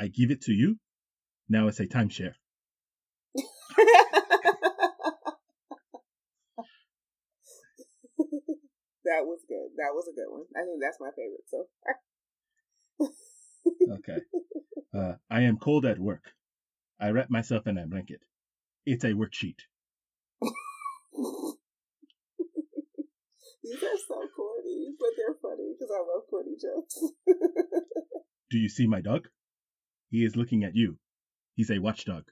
I 0.00 0.08
give 0.08 0.30
it 0.30 0.40
to 0.42 0.52
you. 0.52 0.78
Now 1.48 1.68
it's 1.68 1.80
a 1.80 1.86
timeshare. 1.86 2.34
that 9.04 9.24
was 9.24 9.40
good. 9.48 9.70
That 9.76 9.92
was 9.92 10.08
a 10.08 10.12
good 10.14 10.28
one. 10.28 10.44
I 10.56 10.62
think 10.64 10.80
that's 10.80 10.98
my 11.00 11.10
favorite. 11.16 11.44
So 11.48 11.66
Okay. 13.90 14.18
Uh, 14.92 15.14
I 15.30 15.42
am 15.42 15.58
cold 15.58 15.86
at 15.86 15.98
work. 15.98 16.32
I 17.00 17.10
wrap 17.10 17.30
myself 17.30 17.66
in 17.66 17.78
a 17.78 17.86
blanket. 17.86 18.20
It's 18.86 19.04
a 19.04 19.08
worksheet. 19.08 19.58
these 20.42 20.52
are 23.82 23.98
so 24.06 24.28
corny, 24.36 24.94
but 24.98 25.08
they're 25.16 25.34
funny 25.42 25.72
because 25.74 25.90
I 25.90 25.98
love 26.00 26.26
corny 26.30 26.56
jokes. 26.60 27.00
Do 28.50 28.58
you 28.58 28.68
see 28.68 28.86
my 28.86 29.00
dog? 29.00 29.28
He 30.10 30.24
is 30.24 30.36
looking 30.36 30.62
at 30.64 30.76
you. 30.76 30.98
He's 31.56 31.70
a 31.70 31.78
watchdog. 31.78 32.24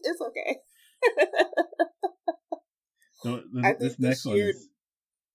It's 0.04 0.20
okay. 0.20 0.58
So 3.24 3.40
th- 3.40 3.64
I 3.64 3.72
think 3.72 3.96
the 3.98 4.14
sheer- 4.14 4.50
is. 4.50 4.68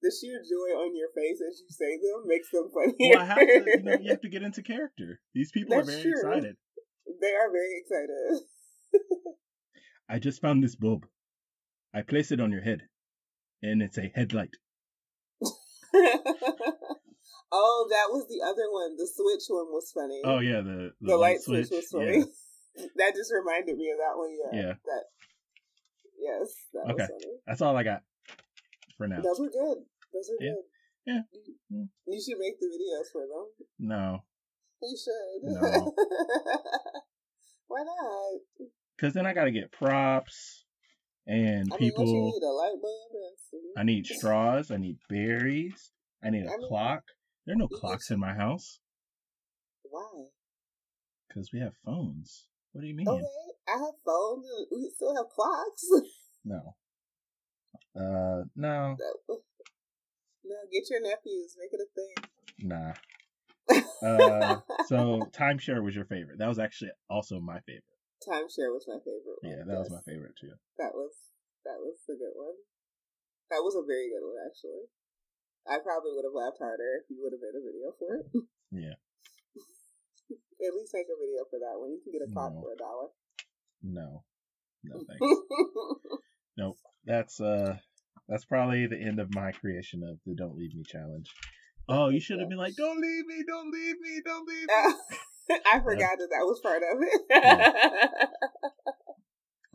The 0.02 0.16
sheer 0.22 0.40
joy 0.40 0.78
on 0.80 0.96
your 0.96 1.10
face 1.14 1.42
as 1.46 1.60
you 1.60 1.68
say 1.70 1.98
them 1.98 2.24
makes 2.26 2.50
them 2.52 2.70
funny. 2.74 2.96
Well, 3.12 3.20
I 3.20 3.26
have 3.26 3.38
to. 3.38 3.64
You 3.66 3.84
know, 3.84 3.98
you 4.00 4.12
have 4.12 4.22
to 4.22 4.30
get 4.30 4.44
into 4.44 4.62
character. 4.62 5.20
These 5.34 5.52
people 5.52 5.76
are 5.76 5.84
very 5.84 6.04
true. 6.04 6.12
excited. 6.12 6.56
they 7.20 7.34
are 7.34 7.52
very 7.52 7.82
excited. 7.82 8.42
I 10.10 10.20
just 10.20 10.42
found 10.42 10.64
this 10.64 10.76
bulb. 10.76 11.06
I 11.94 12.02
place 12.04 12.32
it 12.32 12.40
on 12.40 12.52
your 12.52 12.62
head, 12.62 12.84
and 13.62 13.82
it's 13.82 13.98
a 13.98 14.10
headlight. 14.16 14.56
oh, 15.44 15.52
that 17.90 18.08
was 18.10 18.26
the 18.30 18.42
other 18.46 18.72
one. 18.72 18.96
The 18.98 19.06
switch 19.14 19.44
one 19.50 19.68
was 19.68 19.92
funny. 19.94 20.22
Oh 20.24 20.40
yeah, 20.40 20.62
the 20.62 20.94
the, 21.02 21.18
light 21.18 21.42
switch, 21.42 21.70
was 21.72 21.90
funny. 21.90 22.20
Yeah. 22.20 22.24
that 22.96 23.16
just 23.16 23.32
reminded 23.34 23.78
me 23.78 23.92
of 23.92 23.98
that 24.00 24.18
one. 24.18 24.32
Yeah. 24.54 24.60
Yeah. 24.62 24.74
That. 24.86 25.04
Yes, 26.22 26.54
that 26.74 26.92
Okay. 26.92 27.04
was 27.04 27.10
funny. 27.24 27.34
That's 27.48 27.62
all 27.62 27.76
I 27.78 27.84
got 27.84 28.02
for 28.98 29.08
now. 29.08 29.22
Those 29.22 29.40
were 29.40 29.50
good. 29.50 29.78
Those 30.14 30.30
were 30.30 30.38
Yeah. 30.46 30.52
good. 30.54 30.64
Yeah. 31.06 31.22
You, 31.70 31.90
you 32.08 32.22
should 32.22 32.38
make 32.38 32.60
the 32.60 32.68
videos 32.68 33.12
for 33.12 33.22
them. 33.22 33.48
No, 33.80 34.20
You 34.82 34.98
should. 34.98 35.54
No. 35.54 35.94
Why 37.68 37.84
not? 37.84 38.68
because 38.98 39.14
then 39.14 39.26
I 39.26 39.34
got 39.34 39.46
to 39.46 39.52
get 39.52 39.72
props 39.72 40.66
and 41.26 41.72
I 41.74 41.78
people. 41.78 42.06
you 42.06 42.14
need 42.14 42.44
a 42.46 42.52
light 42.52 42.82
bulb. 42.82 42.96
I 43.78 43.84
need 43.84 44.06
straws. 44.06 44.72
I 44.72 44.78
need 44.78 44.98
berries. 45.10 45.92
I 46.24 46.32
need 46.32 46.46
a 46.46 46.52
I 46.52 46.58
mean, 46.58 46.68
clock. 46.68 47.04
There 47.46 47.56
are 47.56 47.58
no 47.58 47.68
clocks 47.70 48.12
in 48.12 48.20
my 48.20 48.34
house 48.34 48.80
Why? 49.84 50.26
because 51.28 51.52
we 51.54 51.60
have 51.62 51.74
phones. 51.86 52.46
What 52.72 52.82
do 52.82 52.88
you 52.88 52.96
mean? 52.96 53.08
Okay, 53.08 53.24
I 53.68 53.78
have 53.80 53.96
phones. 54.06 54.46
We 54.72 54.92
still 54.96 55.16
have 55.16 55.30
clocks. 55.30 55.86
No. 56.46 56.74
Uh, 57.94 58.48
no, 58.56 58.96
no, 60.46 60.56
get 60.72 60.90
your 60.90 61.02
nephews. 61.04 61.58
Make 61.60 61.74
it 61.74 61.84
a 61.84 61.90
thing. 61.94 62.16
nah. 62.64 62.94
Uh, 64.00 64.56
so 64.88 65.28
timeshare 65.36 65.84
was 65.84 65.94
your 65.94 66.06
favorite. 66.06 66.40
That 66.40 66.48
was 66.48 66.58
actually 66.58 66.92
also 67.10 67.42
my 67.42 67.60
favorite. 67.68 67.84
Timeshare 68.24 68.72
was 68.72 68.88
my 68.88 68.96
favorite. 69.04 69.44
One. 69.44 69.52
Yeah, 69.52 69.64
that 69.68 69.78
was 69.78 69.92
my 69.92 70.00
favorite 70.08 70.40
too. 70.40 70.56
That 70.80 70.96
was 70.96 71.12
that 71.66 71.76
was 71.84 72.00
a 72.08 72.16
good 72.16 72.32
one. 72.34 72.56
That 73.52 73.60
was 73.60 73.76
a 73.76 73.84
very 73.84 74.08
good 74.08 74.24
one, 74.24 74.40
actually. 74.48 74.88
I 75.68 75.84
probably 75.84 76.16
would 76.16 76.24
have 76.24 76.34
laughed 76.34 76.64
harder 76.64 77.04
if 77.04 77.12
you 77.12 77.20
would 77.20 77.36
have 77.36 77.44
made 77.44 77.60
a 77.60 77.62
video 77.62 77.92
for 78.00 78.16
it. 78.16 78.26
Yeah. 78.72 78.96
At 80.66 80.74
least 80.76 80.92
make 80.94 81.08
a 81.08 81.18
video 81.20 81.44
for 81.50 81.60
that 81.60 81.80
one. 81.80 81.92
You 81.92 82.02
can 82.04 82.12
get 82.12 82.28
a 82.28 82.32
clock 82.32 82.54
No. 82.54 82.62
for 82.62 82.74
a 82.74 82.78
dollar. 82.78 83.08
No, 83.82 84.24
no 84.84 85.04
thanks. 85.08 85.38
nope. 86.58 86.78
That's 87.06 87.40
uh, 87.40 87.78
that's 88.28 88.46
probably 88.46 88.88
the 88.88 89.00
end 89.00 89.20
of 89.20 89.34
my 89.34 89.52
creation 89.54 90.04
of 90.04 90.20
the 90.26 90.36
"Don't 90.36 90.58
Leave 90.58 90.76
Me" 90.76 90.84
challenge. 90.86 91.34
Oh, 91.88 92.10
you 92.10 92.20
should 92.20 92.40
have 92.40 92.50
been 92.50 92.58
like, 92.58 92.76
"Don't 92.76 93.00
leave 93.00 93.26
me, 93.26 93.44
don't 93.48 93.72
leave 93.72 93.96
me, 94.00 94.22
don't 94.26 94.48
leave 94.48 94.68
me." 94.68 95.56
I 95.74 95.80
forgot 95.80 96.18
that 96.20 96.28
that 96.30 96.46
was 96.46 96.60
part 96.60 96.84
of 96.84 97.00
it. 97.02 98.30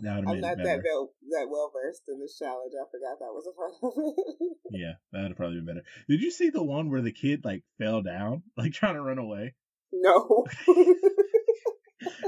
Have 0.05 0.19
I'm 0.29 0.41
not 0.41 0.59
that 0.59 0.83
well 0.85 1.12
that 1.31 1.47
well 1.49 1.71
versed 1.73 2.03
in 2.09 2.21
this 2.21 2.37
challenge. 2.37 2.73
I 2.79 2.85
forgot 2.91 3.19
that 3.21 3.33
was 3.33 3.47
a 3.49 3.53
part 3.57 3.73
of 3.83 3.93
it. 3.97 4.57
Yeah, 4.71 4.95
that 5.12 5.23
would 5.29 5.37
probably 5.37 5.61
be 5.61 5.67
better. 5.67 5.83
Did 6.09 6.21
you 6.21 6.31
see 6.31 6.50
the 6.50 6.62
one 6.62 6.91
where 6.91 7.00
the 7.00 7.12
kid 7.12 7.43
like 7.45 7.62
fell 7.79 8.03
down, 8.03 8.43
like 8.57 8.73
trying 8.73 8.95
to 8.95 9.00
run 9.03 9.19
away? 9.19 9.55
No. 10.03 10.45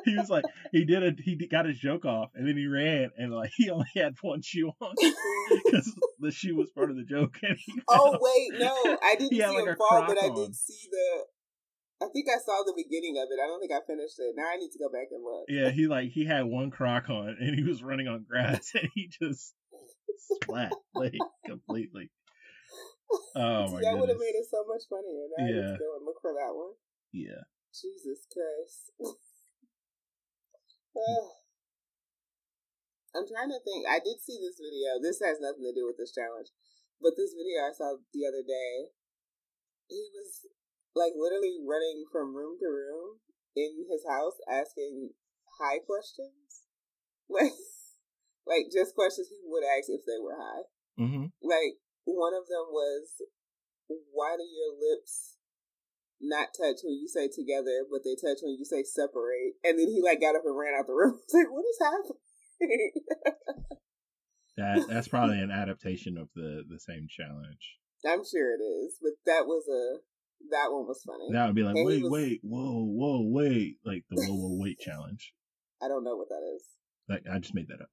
He 0.05 0.17
was 0.17 0.31
like, 0.31 0.45
he 0.73 0.85
did 0.85 1.03
a, 1.03 1.13
he 1.21 1.35
got 1.49 1.67
his 1.67 1.79
joke 1.79 2.05
off, 2.05 2.31
and 2.35 2.49
then 2.49 2.57
he 2.57 2.67
ran, 2.67 3.11
and 3.19 3.33
like 3.33 3.51
he 3.57 3.69
only 3.71 3.89
had 3.95 4.15
one 4.23 4.41
shoe 4.41 4.73
on 4.81 4.95
because 5.65 5.93
the 6.19 6.31
shoe 6.31 6.57
was 6.57 6.71
part 6.71 6.91
of 6.91 6.97
the 6.97 7.05
joke. 7.05 7.37
And 7.43 7.59
oh 7.89 8.17
wait, 8.21 8.59
no, 8.61 8.99
I 9.03 9.17
didn't 9.19 9.33
see 9.33 9.43
like, 9.43 9.65
him 9.65 9.69
a 9.69 9.77
fall, 9.77 10.05
but 10.07 10.17
Croc 10.17 10.33
I 10.33 10.35
did 10.35 10.55
see 10.55 10.89
the. 10.91 12.07
I 12.07 12.09
think 12.13 12.27
I 12.29 12.39
saw 12.39 12.63
the 12.65 12.75
beginning 12.77 13.17
of 13.19 13.29
it. 13.31 13.43
I 13.43 13.47
don't 13.47 13.61
think 13.61 13.73
I 13.73 13.81
finished 13.87 14.17
it. 14.19 14.35
Now 14.37 14.45
I 14.53 14.57
need 14.57 14.71
to 14.71 14.79
go 14.79 14.89
back 14.89 15.09
and 15.11 15.25
look. 15.25 15.45
Yeah, 15.49 15.71
he 15.71 15.89
like 15.89 16.11
he 16.11 16.25
had 16.25 16.45
one 16.47 16.71
Croc 16.71 17.11
on, 17.11 17.37
and 17.41 17.55
he 17.55 17.65
was 17.65 17.83
running 17.83 18.07
on 18.07 18.25
grass, 18.29 18.73
and 18.75 18.89
he 18.95 19.09
just 19.09 19.55
splat 20.19 20.73
like 20.95 21.19
completely. 21.45 22.11
Oh 23.35 23.69
my 23.69 23.81
See, 23.81 23.85
that 23.85 23.99
would 23.99 24.09
have 24.09 24.19
made 24.19 24.35
it 24.35 24.47
so 24.51 24.65
much 24.67 24.83
funnier. 24.89 25.27
Now 25.37 25.45
I 25.45 25.47
need 25.47 25.57
Yeah. 25.57 25.73
to 25.73 25.79
go 25.79 25.97
and 25.97 26.05
look 26.07 26.17
for 26.23 26.33
that 26.33 26.55
one. 26.55 26.73
Yeah. 27.13 27.43
Jesus 27.77 28.25
Christ. 28.33 28.97
I'm 33.13 33.29
trying 33.29 33.53
to 33.53 33.61
think. 33.61 33.85
I 33.85 34.01
did 34.01 34.21
see 34.21 34.41
this 34.41 34.57
video. 34.57 34.97
This 34.97 35.21
has 35.21 35.41
nothing 35.41 35.65
to 35.65 35.77
do 35.77 35.85
with 35.85 36.01
this 36.01 36.13
challenge. 36.13 36.49
But 37.01 37.17
this 37.17 37.37
video 37.37 37.69
I 37.69 37.73
saw 37.77 38.01
the 38.13 38.25
other 38.25 38.41
day, 38.41 38.93
he 39.89 40.09
was 40.13 40.49
like 40.97 41.13
literally 41.13 41.61
running 41.61 42.09
from 42.09 42.33
room 42.33 42.57
to 42.61 42.69
room 42.69 43.21
in 43.53 43.85
his 43.89 44.05
house 44.09 44.41
asking 44.49 45.13
high 45.61 45.81
questions. 45.85 46.33
Like 47.27 47.59
like 48.47 48.71
just 48.71 48.95
questions 48.95 49.27
he 49.27 49.43
would 49.51 49.67
ask 49.67 49.91
if 49.91 50.07
they 50.07 50.23
were 50.23 50.39
high. 50.39 50.63
Mm-hmm. 50.95 51.35
Like 51.43 51.83
one 52.07 52.39
of 52.39 52.47
them 52.47 52.71
was 52.71 53.19
why 54.15 54.39
do 54.39 54.47
your 54.47 54.79
lips 54.79 55.36
not 56.21 56.49
touch 56.57 56.81
when 56.83 56.95
you 56.95 57.09
say 57.09 57.29
together, 57.29 57.85
but 57.91 58.01
they 58.05 58.15
touch 58.17 58.39
when 58.43 58.57
you 58.59 58.65
say 58.65 58.83
separate? 58.83 59.55
And 59.65 59.79
then 59.79 59.89
he 59.89 60.01
like 60.03 60.21
got 60.21 60.37
up 60.37 60.43
and 60.45 60.57
ran 60.57 60.75
out 60.79 60.87
the 60.87 60.95
room. 60.95 61.19
It's 61.25 61.35
like, 61.35 61.51
what 61.51 61.65
is 61.65 61.79
happening? 61.81 62.91
That 64.57 64.87
that's 64.89 65.09
probably 65.09 65.39
an 65.41 65.51
adaptation 65.51 66.17
of 66.17 66.29
the 66.35 66.65
the 66.69 66.79
same 66.81 67.07
challenge. 67.09 67.77
I'm 68.07 68.25
sure 68.25 68.55
it 68.55 68.63
is, 68.63 68.99
but 69.03 69.13
that 69.27 69.47
was 69.47 69.65
a 69.69 70.01
that 70.51 70.71
one 70.73 70.87
was 70.87 71.03
funny. 71.07 71.29
That 71.33 71.47
would 71.47 71.55
be 71.57 71.63
like, 71.63 71.77
And 71.77 71.87
wait, 71.87 72.03
was- 72.03 72.13
wait, 72.13 72.41
whoa, 72.43 72.85
whoa, 72.85 73.23
wait, 73.23 73.77
like 73.85 74.05
the 74.11 74.17
whoa, 74.17 74.35
whoa, 74.35 74.59
wait 74.63 74.79
challenge. 74.79 75.33
I 75.83 75.89
don't 75.89 76.05
know 76.05 76.17
what 76.17 76.29
that 76.29 76.43
is. 76.57 76.63
Like 77.09 77.25
I 77.31 77.39
just 77.39 77.55
made 77.55 77.69
that 77.69 77.81
up. 77.83 77.91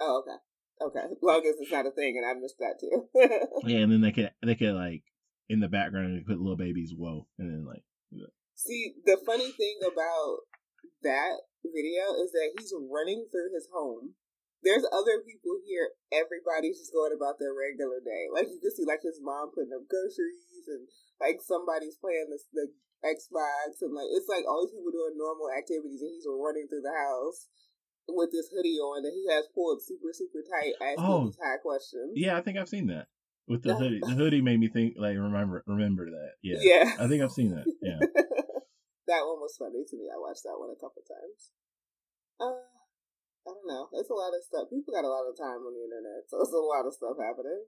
Oh, 0.00 0.22
okay. 0.22 0.38
Okay. 0.82 1.06
Long 1.20 1.40
as 1.46 1.56
it's 1.60 1.70
not 1.70 1.86
a 1.86 1.90
thing 1.90 2.16
and 2.16 2.26
I 2.26 2.32
missed 2.40 2.56
that 2.58 2.80
too. 2.80 3.08
Yeah, 3.68 3.80
and 3.80 3.92
then 3.92 4.00
they 4.00 4.12
could 4.12 4.30
they 4.42 4.54
could 4.54 4.74
like 4.74 5.02
in 5.50 5.58
the 5.58 5.68
background 5.68 6.14
they 6.14 6.22
put 6.22 6.38
little 6.38 6.56
babies 6.56 6.94
whoa, 6.96 7.26
and 7.38 7.50
then 7.50 7.66
like 7.66 7.82
See, 8.54 8.92
the 9.08 9.16
funny 9.24 9.50
thing 9.56 9.80
about 9.82 10.44
that 11.02 11.48
video 11.64 12.12
is 12.20 12.28
that 12.36 12.52
he's 12.60 12.72
running 12.76 13.24
through 13.32 13.56
his 13.56 13.66
home. 13.72 14.20
There's 14.60 14.84
other 14.92 15.24
people 15.24 15.56
here. 15.64 15.96
Everybody's 16.12 16.76
just 16.76 16.92
going 16.92 17.16
about 17.16 17.40
their 17.40 17.56
regular 17.56 18.04
day. 18.04 18.28
Like 18.28 18.52
you 18.52 18.60
can 18.60 18.68
see, 18.76 18.84
like 18.84 19.00
his 19.00 19.16
mom 19.24 19.48
putting 19.56 19.72
up 19.72 19.88
groceries, 19.88 20.68
and 20.68 20.84
like 21.16 21.40
somebody's 21.40 21.96
playing 21.96 22.28
the, 22.28 22.36
the 22.52 22.66
Xbox, 23.00 23.80
and 23.80 23.96
like 23.96 24.12
it's 24.12 24.28
like 24.28 24.44
all 24.44 24.60
these 24.68 24.76
people 24.76 24.92
doing 24.92 25.16
normal 25.16 25.48
activities, 25.48 26.04
and 26.04 26.12
he's 26.12 26.28
running 26.28 26.68
through 26.68 26.84
the 26.84 26.92
house. 26.92 27.48
with 28.12 28.28
this 28.28 28.52
hoodie 28.52 28.76
on 28.76 29.00
that 29.08 29.16
he 29.16 29.24
has 29.32 29.48
pulled 29.56 29.80
super 29.80 30.12
super 30.12 30.44
tight, 30.44 30.76
asking 30.84 31.00
Oh. 31.00 31.24
these 31.32 31.40
high 31.40 31.56
questions. 31.64 32.12
Yeah, 32.12 32.36
I 32.36 32.44
think 32.44 32.60
I've 32.60 32.68
seen 32.68 32.92
that 32.92 33.08
with 33.50 33.62
the 33.66 33.74
hoodie. 33.74 34.00
The 34.00 34.14
hoodie 34.14 34.40
made 34.40 34.60
me 34.60 34.68
think 34.70 34.94
like 34.96 35.18
remember 35.18 35.62
remember 35.66 36.06
that. 36.06 36.38
Yeah, 36.40 36.58
Yeah. 36.62 36.94
I 36.98 37.08
think 37.08 37.22
I've 37.22 37.32
seen 37.34 37.50
that. 37.54 37.66
Yeah, 37.82 37.98
that 37.98 39.26
one 39.26 39.42
was 39.42 39.56
funny 39.58 39.82
to 39.82 39.96
me. 39.98 40.06
I 40.06 40.18
watched 40.18 40.44
that 40.46 40.54
one 40.56 40.70
a 40.70 40.78
couple 40.78 41.02
times. 41.02 41.50
Uh, 42.38 42.62
I 43.44 43.50
don't 43.50 43.66
know. 43.66 43.88
It's 43.98 44.10
a 44.10 44.14
lot 44.14 44.30
of 44.30 44.40
stuff. 44.46 44.70
People 44.70 44.94
got 44.94 45.04
a 45.04 45.10
lot 45.10 45.26
of 45.26 45.34
time 45.36 45.66
on 45.66 45.74
the 45.74 45.82
internet, 45.82 46.30
so 46.30 46.38
it's 46.40 46.54
a 46.54 46.62
lot 46.62 46.86
of 46.86 46.94
stuff 46.94 47.18
happening. 47.18 47.62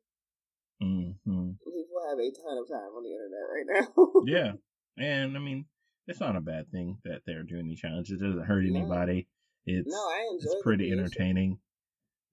hmm 0.79 1.51
People 1.67 1.99
have 2.09 2.19
a 2.19 2.31
ton 2.31 2.57
of 2.62 2.69
time 2.71 2.93
on 2.95 3.03
the 3.03 3.12
internet 3.12 3.47
right 3.51 3.69
now. 3.69 3.87
yeah, 4.27 4.53
and 4.97 5.37
I 5.37 5.41
mean 5.41 5.67
it's 6.07 6.21
not 6.21 6.37
a 6.37 6.41
bad 6.41 6.71
thing 6.71 6.99
that 7.05 7.23
they're 7.27 7.43
doing 7.45 7.67
these 7.69 7.81
challenges. 7.81 8.21
It 8.21 8.25
doesn't 8.25 8.45
hurt 8.47 8.65
No. 8.65 8.79
anybody. 8.81 9.29
It's 9.67 9.89
no, 9.91 9.97
I 9.99 10.27
enjoy. 10.33 10.45
it's 10.53 10.62
pretty 10.62 10.91
entertaining. 10.93 11.59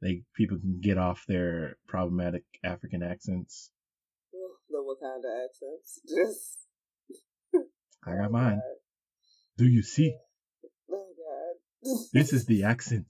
They 0.01 0.23
people 0.35 0.57
can 0.57 0.79
get 0.81 0.97
off 0.97 1.25
their 1.27 1.77
problematic 1.87 2.43
African 2.63 3.03
accents. 3.03 3.71
The 4.69 4.77
Wakanda 4.77 5.45
accents, 5.45 5.99
just. 6.07 6.57
I 8.05 8.15
got 8.15 8.29
oh, 8.29 8.31
mine. 8.31 8.55
God. 8.55 8.77
Do 9.57 9.65
you 9.65 9.83
see? 9.83 10.15
Oh 10.91 11.13
God. 11.17 11.89
This 12.13 12.33
is 12.33 12.45
the 12.45 12.63
accent. 12.63 13.07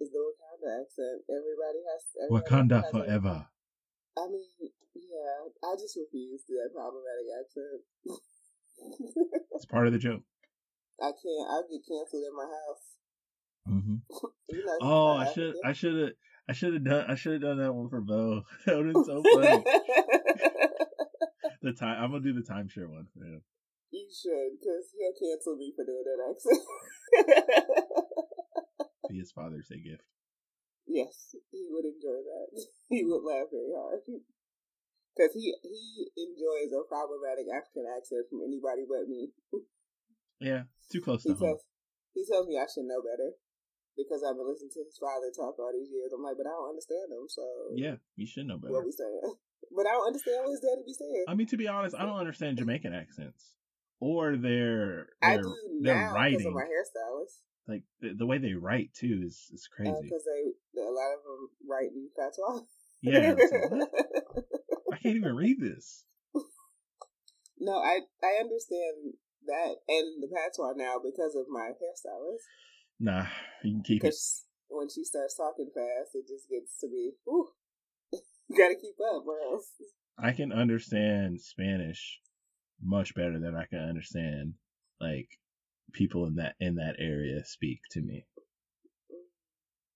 is 0.00 0.10
the 0.12 0.18
Wakanda 0.18 0.82
accent. 0.82 1.22
Everybody 1.28 1.80
has 1.90 2.02
everybody 2.22 2.46
Wakanda 2.46 2.84
has 2.84 2.94
it. 2.94 3.06
forever. 3.06 3.46
I 4.16 4.26
mean, 4.28 4.70
yeah, 4.94 5.50
I 5.64 5.74
just 5.74 5.96
refuse 5.96 6.42
to 6.44 6.52
do 6.52 6.58
that 6.62 6.74
problematic 6.74 7.26
accent. 7.40 7.82
It's 9.56 9.64
part 9.64 9.86
of 9.86 9.94
the 9.94 9.98
joke. 9.98 10.22
I 11.00 11.08
can't. 11.08 11.48
I'll 11.48 11.64
get 11.64 11.80
canceled 11.88 12.24
in 12.28 12.36
my 12.36 12.44
house. 12.44 12.96
Hmm 13.66 13.96
You 14.48 14.64
know, 14.64 14.78
Oh, 14.80 15.16
I 15.16 15.32
should, 15.32 15.54
I 15.64 15.72
should 15.72 15.96
have, 15.98 16.10
I 16.48 16.52
should 16.52 16.74
have 16.74 16.84
done, 16.84 17.04
I 17.08 17.14
should 17.16 17.32
have 17.34 17.42
done 17.42 17.58
that 17.58 17.72
one 17.74 17.88
for 17.88 18.00
Bo. 18.00 18.42
That 18.66 18.76
would 18.76 18.86
have 18.86 18.94
been 18.94 19.04
so 19.04 19.22
funny. 19.34 19.64
the 21.62 21.72
time, 21.72 22.02
I'm 22.02 22.10
gonna 22.12 22.22
do 22.22 22.32
the 22.32 22.42
timeshare 22.46 22.88
one 22.88 23.06
for 23.12 23.24
him. 23.24 23.42
you 23.90 24.06
should, 24.12 24.58
because 24.60 24.86
he'll 24.94 25.16
cancel 25.18 25.56
me 25.56 25.72
for 25.74 25.84
doing 25.84 26.04
that 26.04 26.30
accent. 26.30 26.60
Be 29.08 29.18
his 29.18 29.32
Father's 29.32 29.68
Day 29.68 29.80
gift. 29.80 30.02
yes, 30.86 31.34
he 31.50 31.66
would 31.70 31.84
enjoy 31.84 32.22
that. 32.22 32.48
He 32.88 33.04
would 33.04 33.22
laugh 33.26 33.50
very 33.50 33.72
hard. 33.74 34.00
Because 35.16 35.32
he, 35.34 35.54
he 35.62 36.10
enjoys 36.16 36.70
a 36.76 36.86
problematic 36.86 37.46
African 37.50 37.86
accent 37.96 38.26
from 38.30 38.42
anybody 38.46 38.84
but 38.86 39.08
me. 39.08 39.30
Yeah, 40.40 40.64
too 40.92 41.00
close 41.00 41.22
He 41.24 41.30
to 41.30 41.34
home. 41.34 41.48
tells, 41.48 41.62
he 42.14 42.24
tells 42.30 42.46
me 42.46 42.58
I 42.58 42.66
should 42.72 42.84
know 42.84 43.00
better. 43.02 43.32
Because 43.96 44.20
I've 44.22 44.36
been 44.36 44.46
listening 44.46 44.70
to 44.76 44.84
his 44.84 44.98
father 45.00 45.32
talk 45.34 45.56
all 45.58 45.72
these 45.72 45.88
years. 45.90 46.12
I'm 46.12 46.22
like, 46.22 46.36
but 46.36 46.46
I 46.46 46.52
don't 46.52 46.68
understand 46.68 47.08
him, 47.10 47.24
so 47.28 47.42
Yeah, 47.74 47.96
you 48.14 48.26
should 48.26 48.46
know 48.46 48.58
better. 48.58 48.72
what 48.74 48.84
we 48.84 48.92
saying? 48.92 49.34
But 49.74 49.86
I 49.86 49.92
don't 49.92 50.06
understand 50.06 50.44
what 50.44 50.50
his 50.52 50.60
daddy 50.60 50.82
be 50.86 50.92
saying. 50.92 51.24
I 51.26 51.34
mean, 51.34 51.48
to 51.48 51.56
be 51.56 51.66
honest, 51.66 51.96
I 51.98 52.04
don't 52.06 52.18
understand 52.20 52.56
Jamaican 52.58 52.94
accents 52.94 53.56
or 53.98 54.36
their 54.36 55.08
I 55.20 55.34
their 55.34 55.42
do 55.42 55.56
their 55.82 56.12
writing. 56.14 56.46
of 56.46 56.52
my 56.54 56.62
hairstylist. 56.62 57.40
Like 57.66 57.82
the, 58.00 58.14
the 58.14 58.26
way 58.26 58.38
they 58.38 58.52
write 58.54 58.94
too 58.94 59.22
is 59.26 59.50
is 59.52 59.66
crazy. 59.66 59.90
Because 60.02 60.22
they, 60.24 60.80
a 60.80 60.86
lot 60.86 61.14
of 61.18 61.24
them 61.24 61.48
write 61.68 61.90
in 61.90 62.08
patois. 62.14 62.62
yeah, 63.02 63.34
like. 63.34 63.88
I 64.92 64.96
can't 64.98 65.16
even 65.16 65.34
read 65.34 65.60
this. 65.60 66.04
no, 67.58 67.78
I 67.78 68.00
I 68.22 68.38
understand 68.40 69.14
that 69.46 69.74
and 69.88 70.22
the 70.22 70.28
patois 70.28 70.74
now 70.76 71.00
because 71.02 71.34
of 71.34 71.46
my 71.48 71.70
hairstylist. 71.74 72.46
Nah, 72.98 73.26
you 73.62 73.72
can 73.72 73.82
keep 73.82 74.04
it. 74.04 74.14
When 74.68 74.88
she 74.88 75.04
starts 75.04 75.36
talking 75.36 75.70
fast, 75.74 76.14
it 76.14 76.26
just 76.26 76.48
gets 76.48 76.78
to 76.80 76.88
be, 76.88 77.12
you 77.26 77.48
gotta 78.56 78.74
keep 78.74 78.96
up, 79.14 79.24
or 79.26 79.38
else. 79.52 79.68
I 80.18 80.32
can 80.32 80.52
understand 80.52 81.40
Spanish 81.40 82.20
much 82.82 83.14
better 83.14 83.38
than 83.38 83.54
I 83.54 83.66
can 83.66 83.80
understand 83.80 84.54
like 85.00 85.28
people 85.92 86.26
in 86.26 86.36
that 86.36 86.54
in 86.60 86.76
that 86.76 86.96
area 86.98 87.44
speak 87.44 87.80
to 87.92 88.00
me. 88.00 88.26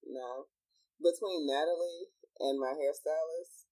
No. 0.06 0.46
Between 1.02 1.46
Natalie 1.46 2.08
and 2.40 2.60
my 2.60 2.74
hairstylist, 2.74 3.64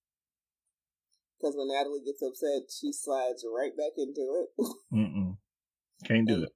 because 1.39 1.55
when 1.55 1.67
Natalie 1.67 2.01
gets 2.03 2.21
upset, 2.21 2.69
she 2.69 2.91
slides 2.91 3.45
right 3.45 3.75
back 3.77 3.93
into 3.97 4.43
it. 4.43 4.49
Mm-mm. 4.93 5.37
Can't 6.05 6.27
do 6.27 6.43
it. 6.43 6.49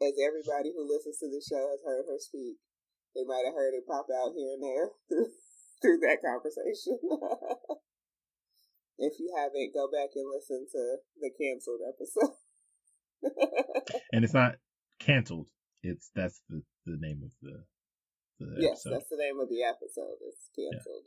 As 0.00 0.16
everybody 0.16 0.72
who 0.72 0.88
listens 0.88 1.20
to 1.20 1.28
the 1.28 1.44
show 1.44 1.68
has 1.68 1.84
heard 1.84 2.08
her 2.08 2.16
speak, 2.18 2.56
they 3.14 3.24
might 3.24 3.44
have 3.44 3.54
heard 3.54 3.76
it 3.76 3.86
pop 3.86 4.06
out 4.08 4.32
here 4.32 4.56
and 4.56 4.62
there 4.64 4.88
through, 5.08 5.28
through 5.82 6.00
that 6.00 6.24
conversation. 6.24 6.96
if 8.98 9.20
you 9.20 9.28
haven't, 9.36 9.76
go 9.76 9.92
back 9.92 10.16
and 10.16 10.24
listen 10.32 10.66
to 10.72 11.04
the 11.20 11.30
canceled 11.36 11.84
episode. 11.84 12.36
And 14.12 14.24
it's 14.24 14.34
not 14.34 14.56
canceled. 14.98 15.48
It's 15.82 16.10
that's 16.14 16.40
the 16.48 16.62
the 16.86 16.96
name 16.98 17.20
of 17.22 17.30
the 17.42 17.64
the 18.40 18.56
yes, 18.58 18.80
episode. 18.80 18.92
that's 18.94 19.10
the 19.10 19.20
name 19.20 19.38
of 19.40 19.48
the 19.48 19.62
episode. 19.62 20.16
It's 20.26 20.48
canceled. 20.56 21.04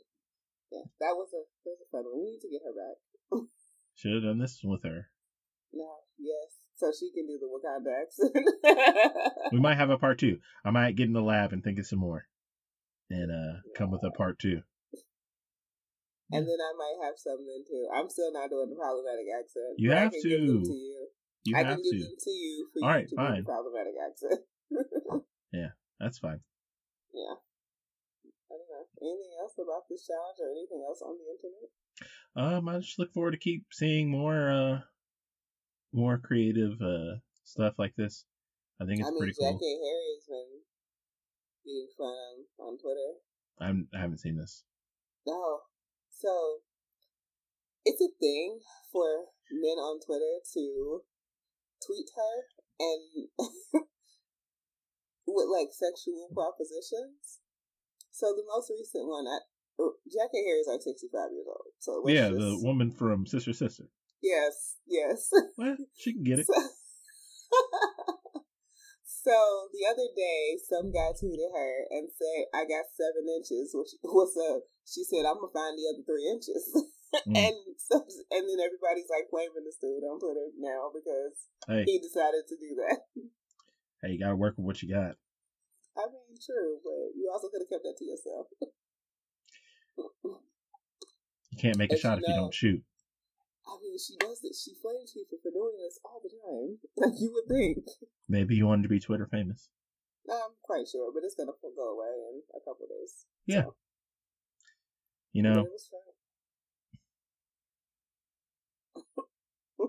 Yeah. 0.70 0.86
that 1.00 1.14
was 1.14 1.28
a 1.34 1.42
that 1.64 1.74
was 1.74 1.82
a 1.82 1.90
fun 1.90 2.04
one. 2.06 2.22
We 2.22 2.30
need 2.30 2.40
to 2.42 2.50
get 2.50 2.62
her 2.64 2.74
back. 2.74 2.98
Should 3.94 4.14
have 4.14 4.22
done 4.22 4.38
this 4.38 4.60
with 4.62 4.82
her. 4.84 5.10
No, 5.72 6.06
yes, 6.18 6.63
so 6.76 6.90
she 6.98 7.10
can 7.12 7.26
do 7.26 7.38
the 7.38 7.46
Wakanda 7.48 8.02
accent. 8.02 8.34
We 9.52 9.60
might 9.60 9.76
have 9.78 9.90
a 9.90 9.98
part 9.98 10.18
two. 10.18 10.38
I 10.64 10.70
might 10.70 10.96
get 10.96 11.06
in 11.06 11.12
the 11.12 11.22
lab 11.22 11.52
and 11.52 11.62
think 11.62 11.78
of 11.78 11.86
some 11.86 12.00
more, 12.00 12.26
and 13.10 13.30
uh 13.30 13.60
come 13.76 13.90
with 13.90 14.02
a 14.04 14.10
part 14.10 14.38
two. 14.38 14.62
and 16.32 16.42
then 16.46 16.58
I 16.60 16.72
might 16.76 16.98
have 17.06 17.14
something 17.16 17.64
too. 17.68 17.86
I'm 17.94 18.08
still 18.10 18.32
not 18.32 18.50
doing 18.50 18.70
the 18.70 18.76
problematic 18.76 19.26
accent. 19.38 19.74
You 19.78 19.90
but 19.90 19.98
I 19.98 20.00
have 20.02 20.12
can 20.12 20.22
give 20.22 20.46
them 20.46 20.62
to. 20.62 20.68
to 20.70 20.74
you. 20.74 21.08
You 21.44 21.54
I 21.56 21.58
have 21.58 21.76
can 21.76 21.82
give 21.84 21.92
to. 21.92 21.98
them 22.04 22.16
to 22.18 22.30
you 22.30 22.68
for 22.72 22.78
All 22.82 22.88
you 22.90 22.94
right, 22.96 23.08
to 23.08 23.14
do 23.14 23.22
fine. 23.22 23.36
the 23.44 23.44
problematic 23.44 23.94
accent. 24.00 24.40
yeah, 25.52 25.68
That's 26.00 26.18
fine. 26.18 26.40
yeah. 27.12 27.36
I 28.50 28.54
don't 28.56 28.70
know. 28.70 28.86
Anything 29.02 29.32
else 29.40 29.54
about 29.58 29.84
this 29.90 30.06
challenge 30.06 30.38
or 30.40 30.50
anything 30.50 30.82
else 30.88 31.02
on 31.02 31.14
the 31.18 31.26
internet? 31.36 31.70
Um, 32.36 32.68
I 32.68 32.78
just 32.80 32.98
look 32.98 33.12
forward 33.12 33.32
to 33.32 33.36
keep 33.38 33.66
seeing 33.72 34.10
more 34.10 34.50
uh 34.50 34.78
more 35.94 36.18
creative 36.18 36.80
uh 36.82 37.16
stuff 37.44 37.74
like 37.78 37.94
this. 37.96 38.24
I 38.80 38.84
think 38.84 39.00
it's 39.00 39.08
I 39.08 39.12
mean, 39.12 39.18
pretty 39.18 39.32
Jackée 39.32 39.58
cool. 39.58 39.80
Harry's 39.86 40.26
been 40.28 40.60
being 41.64 41.88
fun 41.96 42.08
on, 42.08 42.66
on 42.66 42.78
Twitter. 42.78 43.10
I'm 43.60 43.88
I 43.94 44.00
haven't 44.00 44.18
seen 44.18 44.36
this. 44.36 44.64
No. 45.26 45.60
So 46.10 46.58
it's 47.84 48.02
a 48.02 48.08
thing 48.20 48.58
for 48.92 49.26
men 49.52 49.78
on 49.78 50.00
Twitter 50.04 50.42
to 50.54 51.02
tweet 51.86 52.10
her 52.16 52.34
and 52.80 53.28
with 55.26 55.46
like 55.52 55.68
sexual 55.72 56.28
propositions. 56.34 57.40
So 58.10 58.34
the 58.34 58.44
most 58.46 58.70
recent 58.70 59.08
one, 59.08 59.26
I, 59.26 59.38
Jackée 59.80 60.44
Harry 60.46 60.60
is 60.60 60.68
like 60.68 60.82
sixty 60.82 61.08
five 61.12 61.30
years 61.32 61.46
old. 61.46 61.74
So 61.78 62.02
yeah, 62.08 62.28
the 62.28 62.58
woman 62.62 62.90
from 62.90 63.26
Sister 63.26 63.52
Sister. 63.52 63.84
Yes, 64.24 64.80
yes. 64.88 65.28
Well, 65.60 65.76
she 65.94 66.16
can 66.16 66.24
get 66.24 66.40
it. 66.40 66.46
So, 66.48 66.56
so 69.04 69.36
the 69.70 69.84
other 69.86 70.08
day, 70.16 70.58
some 70.64 70.90
guy 70.90 71.12
tweeted 71.12 71.52
her 71.52 71.72
and 71.92 72.08
said, 72.10 72.48
"I 72.56 72.64
got 72.64 72.88
seven 72.90 73.28
inches." 73.28 73.70
Which 73.76 73.92
what's 74.02 74.34
up? 74.50 74.64
She 74.88 75.04
said, 75.04 75.28
"I'm 75.28 75.38
gonna 75.38 75.52
find 75.52 75.76
the 75.76 75.86
other 75.92 76.02
three 76.02 76.26
inches." 76.26 76.64
Mm. 77.14 77.38
and 77.46 77.54
so, 77.78 78.02
and 78.34 78.42
then 78.42 78.58
everybody's 78.58 79.06
like 79.06 79.30
blaming 79.30 79.62
this 79.62 79.78
dude 79.78 80.02
on 80.02 80.18
Twitter 80.18 80.50
now 80.58 80.90
because 80.90 81.46
Hey, 81.68 81.84
he 81.86 82.02
decided 82.02 82.42
to 82.50 82.56
do 82.58 82.74
that. 82.82 82.98
hey, 84.02 84.10
you 84.10 84.18
gotta 84.18 84.34
work 84.34 84.58
with 84.58 84.66
what 84.66 84.82
you 84.82 84.90
got. 84.90 85.14
I 85.94 86.10
mean, 86.10 86.34
true, 86.44 86.82
but 86.82 87.14
you 87.14 87.30
also 87.32 87.46
could 87.54 87.62
have 87.62 87.70
kept 87.70 87.84
that 87.86 87.94
to 87.98 88.04
yourself. 88.04 88.50
You 91.54 91.58
can't 91.62 91.78
make 91.78 91.92
a 91.92 91.96
shot 91.96 92.18
you 92.18 92.24
if 92.24 92.28
you 92.28 92.34
don't 92.34 92.52
shoot. 92.52 92.82
I 93.66 93.76
mean, 93.80 93.96
she 93.98 94.16
does 94.20 94.40
this. 94.40 94.62
She 94.62 94.74
flames 94.80 95.12
people 95.12 95.38
for 95.42 95.50
doing 95.50 95.76
this 95.80 95.98
all 96.04 96.20
the 96.22 96.28
time. 96.28 96.78
Like 96.96 97.18
you 97.20 97.32
would 97.32 97.48
think. 97.48 97.86
Maybe 98.28 98.54
you 98.54 98.66
wanted 98.66 98.84
to 98.84 98.88
be 98.88 99.00
Twitter 99.00 99.26
famous. 99.30 99.68
I'm 100.30 100.56
quite 100.62 100.88
sure, 100.88 101.12
but 101.12 101.22
it's 101.24 101.34
gonna 101.34 101.52
go 101.60 101.92
away 101.92 102.12
in 102.32 102.42
a 102.56 102.60
couple 102.60 102.86
days. 102.88 103.26
Yeah. 103.46 103.64
So, 103.64 103.74
You 105.32 105.42
know, 105.42 105.60
it 105.60 105.72
was 105.72 105.90
fun. 105.90 106.00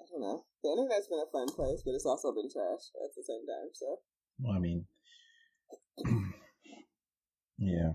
I 0.00 0.04
don't 0.10 0.20
know. 0.20 0.44
The 0.62 0.70
internet's 0.70 1.06
been 1.06 1.20
a 1.20 1.30
fun 1.30 1.48
place, 1.54 1.82
but 1.84 1.94
it's 1.94 2.06
also 2.06 2.32
been 2.32 2.50
trash 2.50 2.90
at 3.04 3.14
the 3.14 3.22
same 3.22 3.46
time. 3.46 3.70
So 3.74 4.00
well, 4.40 4.56
I 4.56 4.58
mean, 4.58 4.86
yeah. 7.58 7.92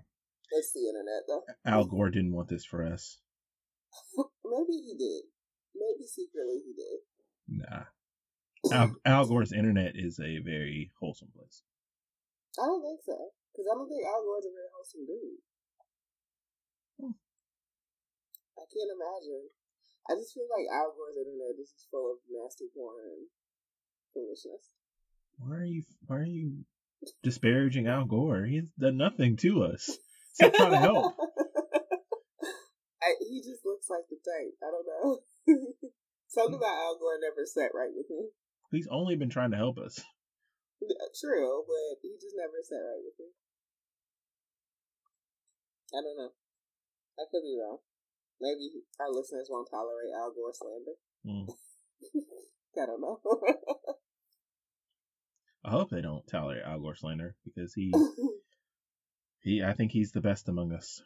The 0.74 0.88
internet, 0.88 1.24
though. 1.28 1.44
Al 1.66 1.86
Gore 1.86 2.10
didn't 2.10 2.34
want 2.34 2.50
this 2.50 2.66
for 2.66 2.86
us. 2.86 3.18
Maybe 4.46 4.78
he 4.84 4.96
did. 4.98 5.24
Maybe 5.76 6.08
secretly 6.08 6.62
he 6.64 6.74
did. 6.74 7.00
Nah. 7.48 7.86
Al, 8.72 8.96
Al 9.06 9.26
Gore's 9.28 9.52
internet 9.52 9.94
is 9.96 10.20
a 10.20 10.40
very 10.40 10.92
wholesome 11.00 11.30
place. 11.36 11.62
I 12.58 12.66
don't 12.66 12.82
think 12.82 13.02
so. 13.06 13.18
Because 13.52 13.68
I 13.72 13.76
don't 13.76 13.90
think 13.90 14.04
Al 14.08 14.24
Gore's 14.24 14.48
a 14.48 14.54
very 14.56 14.72
wholesome 14.74 15.06
dude. 15.06 15.42
Hmm. 17.00 17.16
I 18.58 18.66
can't 18.72 18.96
imagine. 18.96 19.46
I 20.10 20.16
just 20.16 20.34
feel 20.34 20.48
like 20.50 20.68
Al 20.72 20.94
Gore's 20.96 21.18
internet 21.20 21.60
is 21.60 21.72
just 21.72 21.88
full 21.92 22.14
of 22.14 22.20
nasty 22.30 22.72
porn 22.74 23.04
and 23.04 23.28
foolishness. 24.14 24.72
Why 25.38 25.56
are 25.56 25.66
you 25.66 25.84
Why 26.08 26.18
are 26.18 26.26
you 26.26 26.66
disparaging 27.24 27.88
Al 27.88 28.06
Gore? 28.06 28.46
He's 28.46 28.64
done 28.80 28.98
nothing 28.98 29.38
to 29.38 29.64
us. 29.64 29.92
Except 30.36 30.56
trying 30.56 30.72
to 30.72 30.78
help. 30.78 31.16
I, 33.02 33.16
he 33.24 33.40
just 33.40 33.64
looks 33.64 33.88
like 33.90 34.04
the 34.12 34.20
type. 34.20 34.60
I 34.60 34.68
don't 34.68 34.84
know. 34.84 35.20
Something 36.28 36.56
about 36.56 36.76
Al 36.76 37.00
Gore 37.00 37.20
never 37.22 37.46
sat 37.46 37.72
right 37.74 37.92
with 37.96 38.08
me. 38.10 38.28
He's 38.72 38.88
only 38.92 39.16
been 39.16 39.30
trying 39.30 39.52
to 39.52 39.58
help 39.58 39.78
us. 39.78 40.04
True, 41.22 41.64
but 41.64 42.00
he 42.02 42.16
just 42.20 42.36
never 42.36 42.60
sat 42.64 42.84
right 42.84 43.00
with 43.00 43.16
me. 43.20 43.32
I 45.96 46.04
don't 46.04 46.18
know. 46.18 46.32
I 47.18 47.24
could 47.32 47.42
be 47.42 47.56
wrong. 47.56 47.80
Maybe 48.42 48.84
our 49.00 49.12
listeners 49.12 49.48
won't 49.50 49.70
tolerate 49.72 50.12
Al 50.20 50.34
Gore 50.36 50.52
slander. 50.52 51.00
Mm. 51.26 51.48
I 52.84 52.86
don't 52.86 53.00
know. 53.00 53.22
I 55.64 55.72
hope 55.72 55.90
they 55.90 56.02
don't 56.02 56.28
tolerate 56.28 56.66
Al 56.66 56.82
Gore 56.82 56.96
slander 56.96 57.36
because 57.46 57.74
he 57.74 57.94
he 59.46 59.64
I 59.64 59.72
think 59.74 59.92
he's 59.92 60.12
the 60.12 60.22
best 60.22 60.50
among 60.50 60.74
us. 60.74 61.02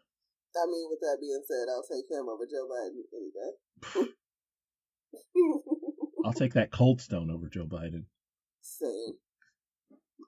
I 0.56 0.66
mean, 0.66 0.88
with 0.90 1.02
that 1.02 1.20
being 1.22 1.44
said, 1.46 1.68
I'll 1.70 1.84
take 1.84 2.10
him 2.10 2.28
over 2.28 2.48
Joe 2.48 2.66
Biden 2.66 3.04
any 3.14 3.30
day. 3.36 3.54
I'll 6.26 6.34
take 6.34 6.54
that 6.54 6.72
cold 6.72 7.02
stone 7.02 7.30
over 7.30 7.48
Joe 7.48 7.66
Biden. 7.66 8.06
Same. 8.62 9.20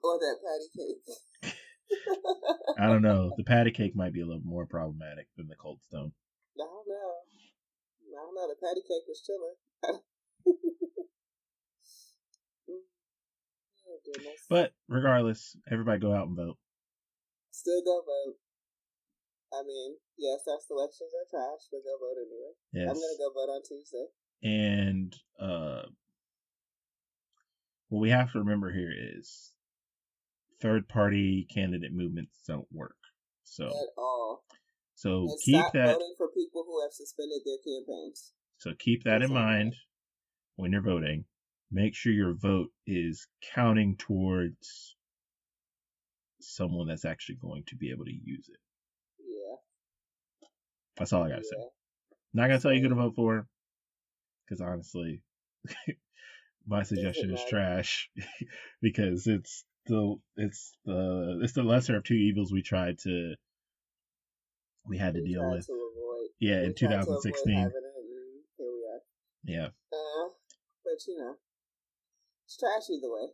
Or 0.04 0.18
that 0.18 0.36
patty 0.44 0.68
cake. 0.76 1.02
I 2.78 2.86
don't 2.86 3.02
know. 3.02 3.32
The 3.36 3.42
patty 3.44 3.72
cake 3.72 3.96
might 3.96 4.12
be 4.12 4.20
a 4.20 4.26
little 4.26 4.42
more 4.44 4.66
problematic 4.66 5.26
than 5.36 5.48
the 5.48 5.56
cold 5.56 5.80
stone. 5.82 6.12
I 6.56 6.64
don't 6.64 6.86
know. 6.88 7.14
I 8.12 8.16
don't 8.22 8.34
know. 8.34 8.48
The 8.48 8.56
patty 8.62 8.82
cake 8.82 9.06
was 9.08 9.22
chilling. 9.26 9.56
oh. 12.68 12.82
But 14.48 14.72
regardless, 14.88 15.56
everybody 15.70 16.00
go 16.00 16.12
out 16.12 16.28
and 16.28 16.36
vote. 16.36 16.56
Still 17.52 17.82
go 17.84 18.00
vote. 18.02 18.36
I 19.54 19.62
mean, 19.66 19.94
yes, 20.18 20.40
our 20.48 20.58
selections 20.66 21.12
are 21.12 21.28
trash, 21.30 21.68
but 21.70 21.84
go 21.84 21.94
vote 22.00 22.16
anyway. 22.18 22.52
Yes. 22.72 22.88
I'm 22.88 22.96
gonna 22.96 23.20
go 23.20 23.30
vote 23.32 23.52
on 23.52 23.62
Tuesday. 23.62 24.06
And 24.42 25.14
uh 25.40 25.82
what 27.88 28.00
we 28.00 28.10
have 28.10 28.32
to 28.32 28.38
remember 28.38 28.72
here 28.72 28.90
is 29.18 29.52
third 30.62 30.88
party 30.88 31.46
candidate 31.54 31.92
movements 31.92 32.40
don't 32.48 32.66
work. 32.72 32.96
So 33.44 33.66
At 33.66 33.92
all. 33.98 34.44
so 34.94 35.26
And 35.28 35.38
keep 35.44 35.56
stop 35.56 35.72
that 35.74 35.92
voting 35.92 36.14
for 36.16 36.28
people 36.28 36.64
who 36.66 36.80
have 36.82 36.92
suspended 36.92 37.42
their 37.44 37.58
campaigns. 37.58 38.32
so 38.58 38.70
keep 38.78 39.04
that 39.04 39.16
in 39.16 39.20
That's 39.28 39.32
right. 39.32 39.54
mind 39.58 39.76
when 40.56 40.72
you're 40.72 40.80
voting. 40.82 41.24
Make 41.70 41.94
sure 41.94 42.12
your 42.12 42.34
vote 42.34 42.68
is 42.86 43.26
counting 43.54 43.96
towards 43.98 44.96
someone 46.44 46.88
that's 46.88 47.04
actually 47.04 47.36
going 47.36 47.64
to 47.68 47.76
be 47.76 47.90
able 47.90 48.04
to 48.04 48.12
use 48.12 48.48
it. 48.48 48.58
Yeah. 49.20 49.56
That's 50.98 51.12
all 51.12 51.22
I 51.24 51.28
gotta 51.30 51.44
say. 51.44 51.56
Not 52.34 52.48
gonna 52.48 52.60
tell 52.60 52.72
you 52.72 52.80
who 52.82 52.88
to 52.88 52.94
vote 52.94 53.14
for, 53.14 53.46
because 54.46 54.60
honestly, 54.60 55.22
my 56.66 56.82
suggestion 56.82 57.32
is 57.32 57.44
trash 57.48 58.10
because 58.82 59.26
it's 59.26 59.64
the 59.86 60.16
it's 60.36 60.76
the 60.84 61.40
it's 61.42 61.52
the 61.54 61.62
lesser 61.62 61.96
of 61.96 62.04
two 62.04 62.14
evils 62.14 62.52
we 62.52 62.62
tried 62.62 62.98
to 63.00 63.34
we 64.86 64.98
had 64.98 65.14
to 65.14 65.20
We 65.20 65.28
deal 65.32 65.50
with. 65.50 65.66
to. 65.66 65.78
Yeah, 66.40 66.60
we 66.60 66.66
in 66.66 66.74
tried 66.74 66.90
to 66.90 67.00
avoid 67.00 67.22
2016. 67.22 67.58
it, 67.58 67.72
here 68.58 68.66
we 68.66 68.82
are. 68.90 69.00
Yeah, 69.44 69.66
Uh, 69.92 70.28
but 70.84 70.98
you 71.06 71.16
know, 71.18 71.36
it's 72.44 72.56
trash 72.56 72.90
either 72.90 73.10
way. 73.12 73.28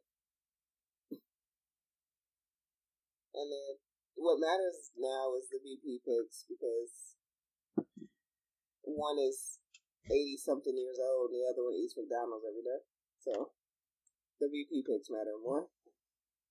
And 3.38 3.48
then 3.54 3.78
what 4.18 4.40
matters 4.42 4.90
now 4.98 5.34
is 5.38 5.46
the 5.48 5.62
VP 5.62 6.02
picks 6.02 6.42
because 6.48 7.14
one 8.82 9.18
is 9.18 9.58
eighty 10.10 10.36
something 10.36 10.74
years 10.76 10.98
old, 10.98 11.30
and 11.30 11.38
the 11.38 11.46
other 11.50 11.62
one 11.64 11.74
eats 11.78 11.94
McDonald's 11.96 12.44
every 12.48 12.62
day. 12.66 12.80
So 13.22 13.50
the 14.40 14.48
VP 14.50 14.82
picks 14.86 15.10
matter 15.10 15.36
more. 15.42 15.66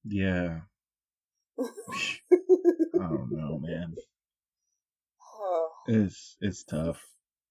yeah. 0.05 0.61
I 1.59 3.07
don't 3.09 3.31
know, 3.31 3.57
man. 3.59 3.95
oh, 5.39 5.69
It's 5.87 6.37
it's 6.39 6.63
tough. 6.63 7.01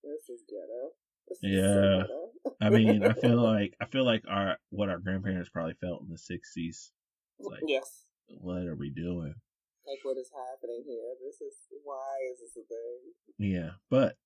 this 0.04 0.28
is 0.30 0.42
ghetto. 0.48 0.94
This 1.28 1.38
is 1.42 1.42
so 1.42 1.48
Yeah. 1.48 2.02
ghetto. 2.02 2.32
I 2.60 2.70
mean, 2.70 3.02
I 3.04 3.12
feel 3.12 3.42
like 3.52 3.74
I 3.80 3.86
feel 3.86 4.04
like 4.04 4.22
our 4.30 4.56
what 4.70 4.88
our 4.88 4.98
grandparents 4.98 5.50
probably 5.50 5.74
felt 5.80 6.02
in 6.02 6.08
the 6.08 6.16
'60s. 6.16 6.90
like- 7.40 7.60
yes. 7.66 8.04
What 8.28 8.66
are 8.66 8.74
we 8.76 8.90
doing? 8.90 9.34
Like 9.86 10.00
what 10.02 10.16
is 10.18 10.30
happening 10.34 10.82
here? 10.86 11.14
This 11.24 11.40
is 11.40 11.54
why 11.84 12.16
is 12.32 12.40
this 12.40 12.56
a 12.56 12.66
thing? 12.66 13.00
Yeah, 13.38 13.70
but 13.90 14.16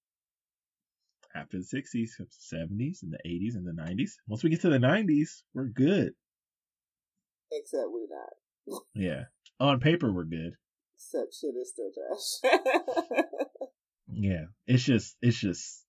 after 1.35 1.59
the 1.59 1.65
60s, 1.65 2.11
70s, 2.53 3.03
and 3.03 3.13
the 3.13 3.21
80s, 3.27 3.55
and 3.55 3.67
the 3.67 3.81
90s. 3.83 4.13
Once 4.27 4.43
we 4.43 4.51
get 4.51 4.63
to 4.63 4.69
the 4.69 4.79
90s, 4.79 5.43
we're 5.55 5.67
good. 5.69 6.13
Except 7.53 7.85
we're 7.89 8.07
not. 8.09 8.83
Yeah. 8.95 9.25
On 9.61 9.81
paper, 9.81 10.13
we're 10.13 10.25
good. 10.25 10.55
Except 10.97 11.35
shit 11.35 11.55
is 11.61 11.71
still 11.71 11.91
trash. 11.93 12.53
Yeah. 14.13 14.47
It's 14.67 14.83
just, 14.83 15.17
it's 15.23 15.39
just, 15.39 15.85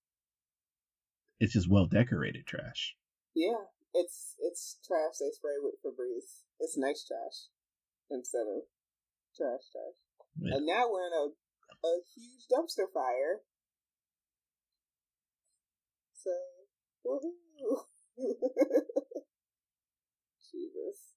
it's 1.39 1.53
just 1.53 1.67
well 1.69 1.87
decorated 1.87 2.45
trash. 2.45 2.95
yeah, 3.35 3.65
it's 3.95 4.35
it's 4.39 4.77
trash 4.85 5.17
they 5.19 5.31
spray 5.33 5.57
with 5.59 5.73
Febreze. 5.83 6.41
It's 6.59 6.77
nice 6.77 7.03
trash 7.05 7.49
instead 8.11 8.45
of 8.45 8.67
trash 9.35 9.65
trash. 9.71 9.97
Yeah. 10.37 10.57
And 10.57 10.65
now 10.65 10.91
we're 10.91 11.07
in 11.07 11.13
a 11.13 11.31
a 11.83 11.91
huge 12.13 12.45
dumpster 12.51 12.85
fire. 12.93 13.41
So, 16.13 16.29
woohoo! 17.05 17.89
Jesus, 20.51 21.15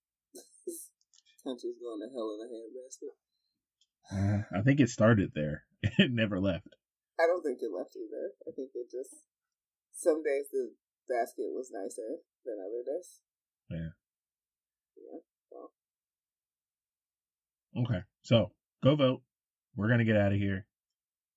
this 0.65 0.91
country's 1.45 1.77
going 1.83 2.01
to 2.01 2.09
hell 2.15 2.33
in 2.33 2.41
a 2.41 2.49
handbasket. 2.49 3.13
Uh, 4.11 4.43
I 4.57 4.63
think 4.63 4.81
it 4.81 4.89
started 4.89 5.33
there. 5.35 5.65
It 5.99 6.11
never 6.11 6.41
left. 6.41 6.77
I 7.21 7.27
don't 7.27 7.43
think 7.43 7.61
it 7.61 7.69
left 7.71 7.95
either. 7.95 8.33
I 8.49 8.57
think 8.57 8.71
it 8.75 8.89
just 8.91 9.29
some 9.93 10.23
days 10.25 10.49
the 10.51 10.73
basket 11.07 11.53
was 11.53 11.71
nicer 11.71 12.25
than 12.45 12.57
other 12.57 12.81
days. 12.81 13.21
Yeah. 13.69 13.93
Yeah. 14.97 15.21
Okay. 17.77 18.03
So 18.23 18.53
go 18.83 18.97
vote. 18.97 19.23
We're 19.77 19.89
going 19.89 19.99
to 19.99 20.05
get 20.05 20.17
out 20.17 20.33
of 20.33 20.39
here. 20.39 20.67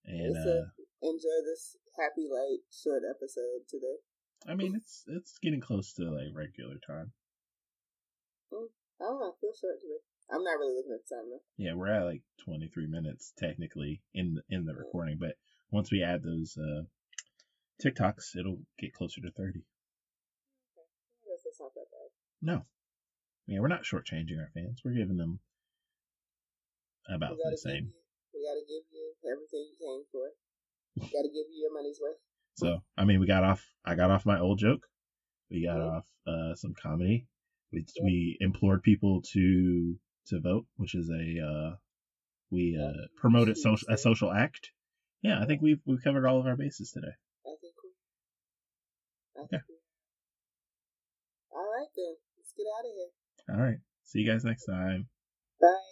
And, 0.05 0.37
uh, 0.37 0.69
enjoy 1.01 1.37
this 1.45 1.75
happy 1.97 2.27
light 2.31 2.59
short 2.71 3.03
episode 3.09 3.67
today. 3.69 3.97
I 4.47 4.55
mean, 4.55 4.75
it's, 4.75 5.03
it's 5.07 5.39
getting 5.41 5.59
close 5.59 5.93
to 5.93 6.03
like 6.03 6.31
regular 6.33 6.75
time. 6.85 7.11
I 8.53 9.03
don't 9.03 9.19
know. 9.19 9.27
It 9.29 9.41
feels 9.41 9.59
short 9.59 9.81
to 9.81 9.87
me. 9.87 9.97
I'm 10.31 10.43
not 10.43 10.59
really 10.59 10.75
looking 10.75 10.93
at 10.93 11.07
the 11.07 11.15
time 11.15 11.29
though. 11.29 11.43
Yeah, 11.57 11.73
we're 11.73 11.91
at 11.91 12.05
like 12.05 12.21
23 12.45 12.87
minutes 12.87 13.33
technically 13.37 14.01
in 14.13 14.35
the, 14.35 14.55
in 14.55 14.65
the 14.65 14.73
recording, 14.73 15.17
but 15.19 15.35
once 15.71 15.91
we 15.91 16.03
add 16.03 16.23
those 16.23 16.57
uh 16.57 16.83
TikToks, 17.83 18.35
it'll 18.37 18.59
get 18.79 18.93
closer 18.93 19.21
to 19.21 19.31
30. 19.31 19.59
I 19.59 20.83
guess 21.25 21.45
it's 21.45 21.59
not 21.59 21.73
that 21.75 21.85
bad. 21.91 22.09
No. 22.41 22.65
Yeah, 23.45 23.59
we're 23.59 23.67
not 23.67 23.83
shortchanging 23.83 24.39
our 24.39 24.49
fans. 24.53 24.81
We're 24.83 24.97
giving 24.97 25.17
them 25.17 25.39
about 27.09 27.37
the 27.37 27.57
same. 27.57 27.85
You, 27.85 27.93
we 28.33 28.39
gotta 28.47 28.65
give 28.67 28.83
you 28.91 29.13
everything 29.31 29.67
you 29.71 29.75
came 29.79 30.03
for. 30.11 30.29
We 30.95 31.07
gotta 31.13 31.29
give 31.29 31.47
you 31.51 31.61
your 31.61 31.73
money's 31.73 31.99
worth. 32.01 32.17
So, 32.55 32.81
I 32.97 33.05
mean, 33.05 33.19
we 33.19 33.27
got 33.27 33.43
off 33.43 33.63
I 33.85 33.95
got 33.95 34.11
off 34.11 34.25
my 34.25 34.39
old 34.39 34.59
joke. 34.59 34.85
We 35.49 35.63
got 35.65 35.77
Mhm. 35.77 35.91
off 35.97 36.05
uh 36.27 36.55
some 36.55 36.73
comedy. 36.73 37.27
We 37.71 37.85
Yeah. 37.95 38.03
we 38.03 38.37
implored 38.39 38.83
people 38.83 39.21
to 39.33 39.99
to 40.27 40.39
vote, 40.39 40.65
which 40.75 40.95
is 40.95 41.09
a 41.09 41.39
uh 41.45 41.75
we 42.49 42.77
uh 42.77 43.07
promoted 43.15 43.57
social 43.57 43.87
a 43.89 43.97
social 43.97 44.31
act. 44.31 44.71
Yeah, 45.21 45.41
I 45.41 45.45
think 45.45 45.61
we've 45.61 45.81
we've 45.85 46.03
covered 46.03 46.25
all 46.25 46.39
of 46.39 46.45
our 46.47 46.55
bases 46.55 46.91
today. 46.91 47.15
I 47.45 47.55
think 47.61 47.73
we. 47.83 47.89
I 49.35 49.39
think 49.47 49.51
Yeah. 49.51 49.59
we. 49.69 49.75
All 51.51 51.63
right 51.63 51.89
then. 51.95 52.15
Let's 52.37 52.53
get 52.53 52.65
out 52.77 52.85
of 52.85 52.91
here. 52.95 53.55
All 53.55 53.61
right. 53.61 53.79
See 54.03 54.19
you 54.19 54.29
guys 54.31 54.43
next 54.43 54.65
time. 54.65 55.09
Bye. 55.61 55.87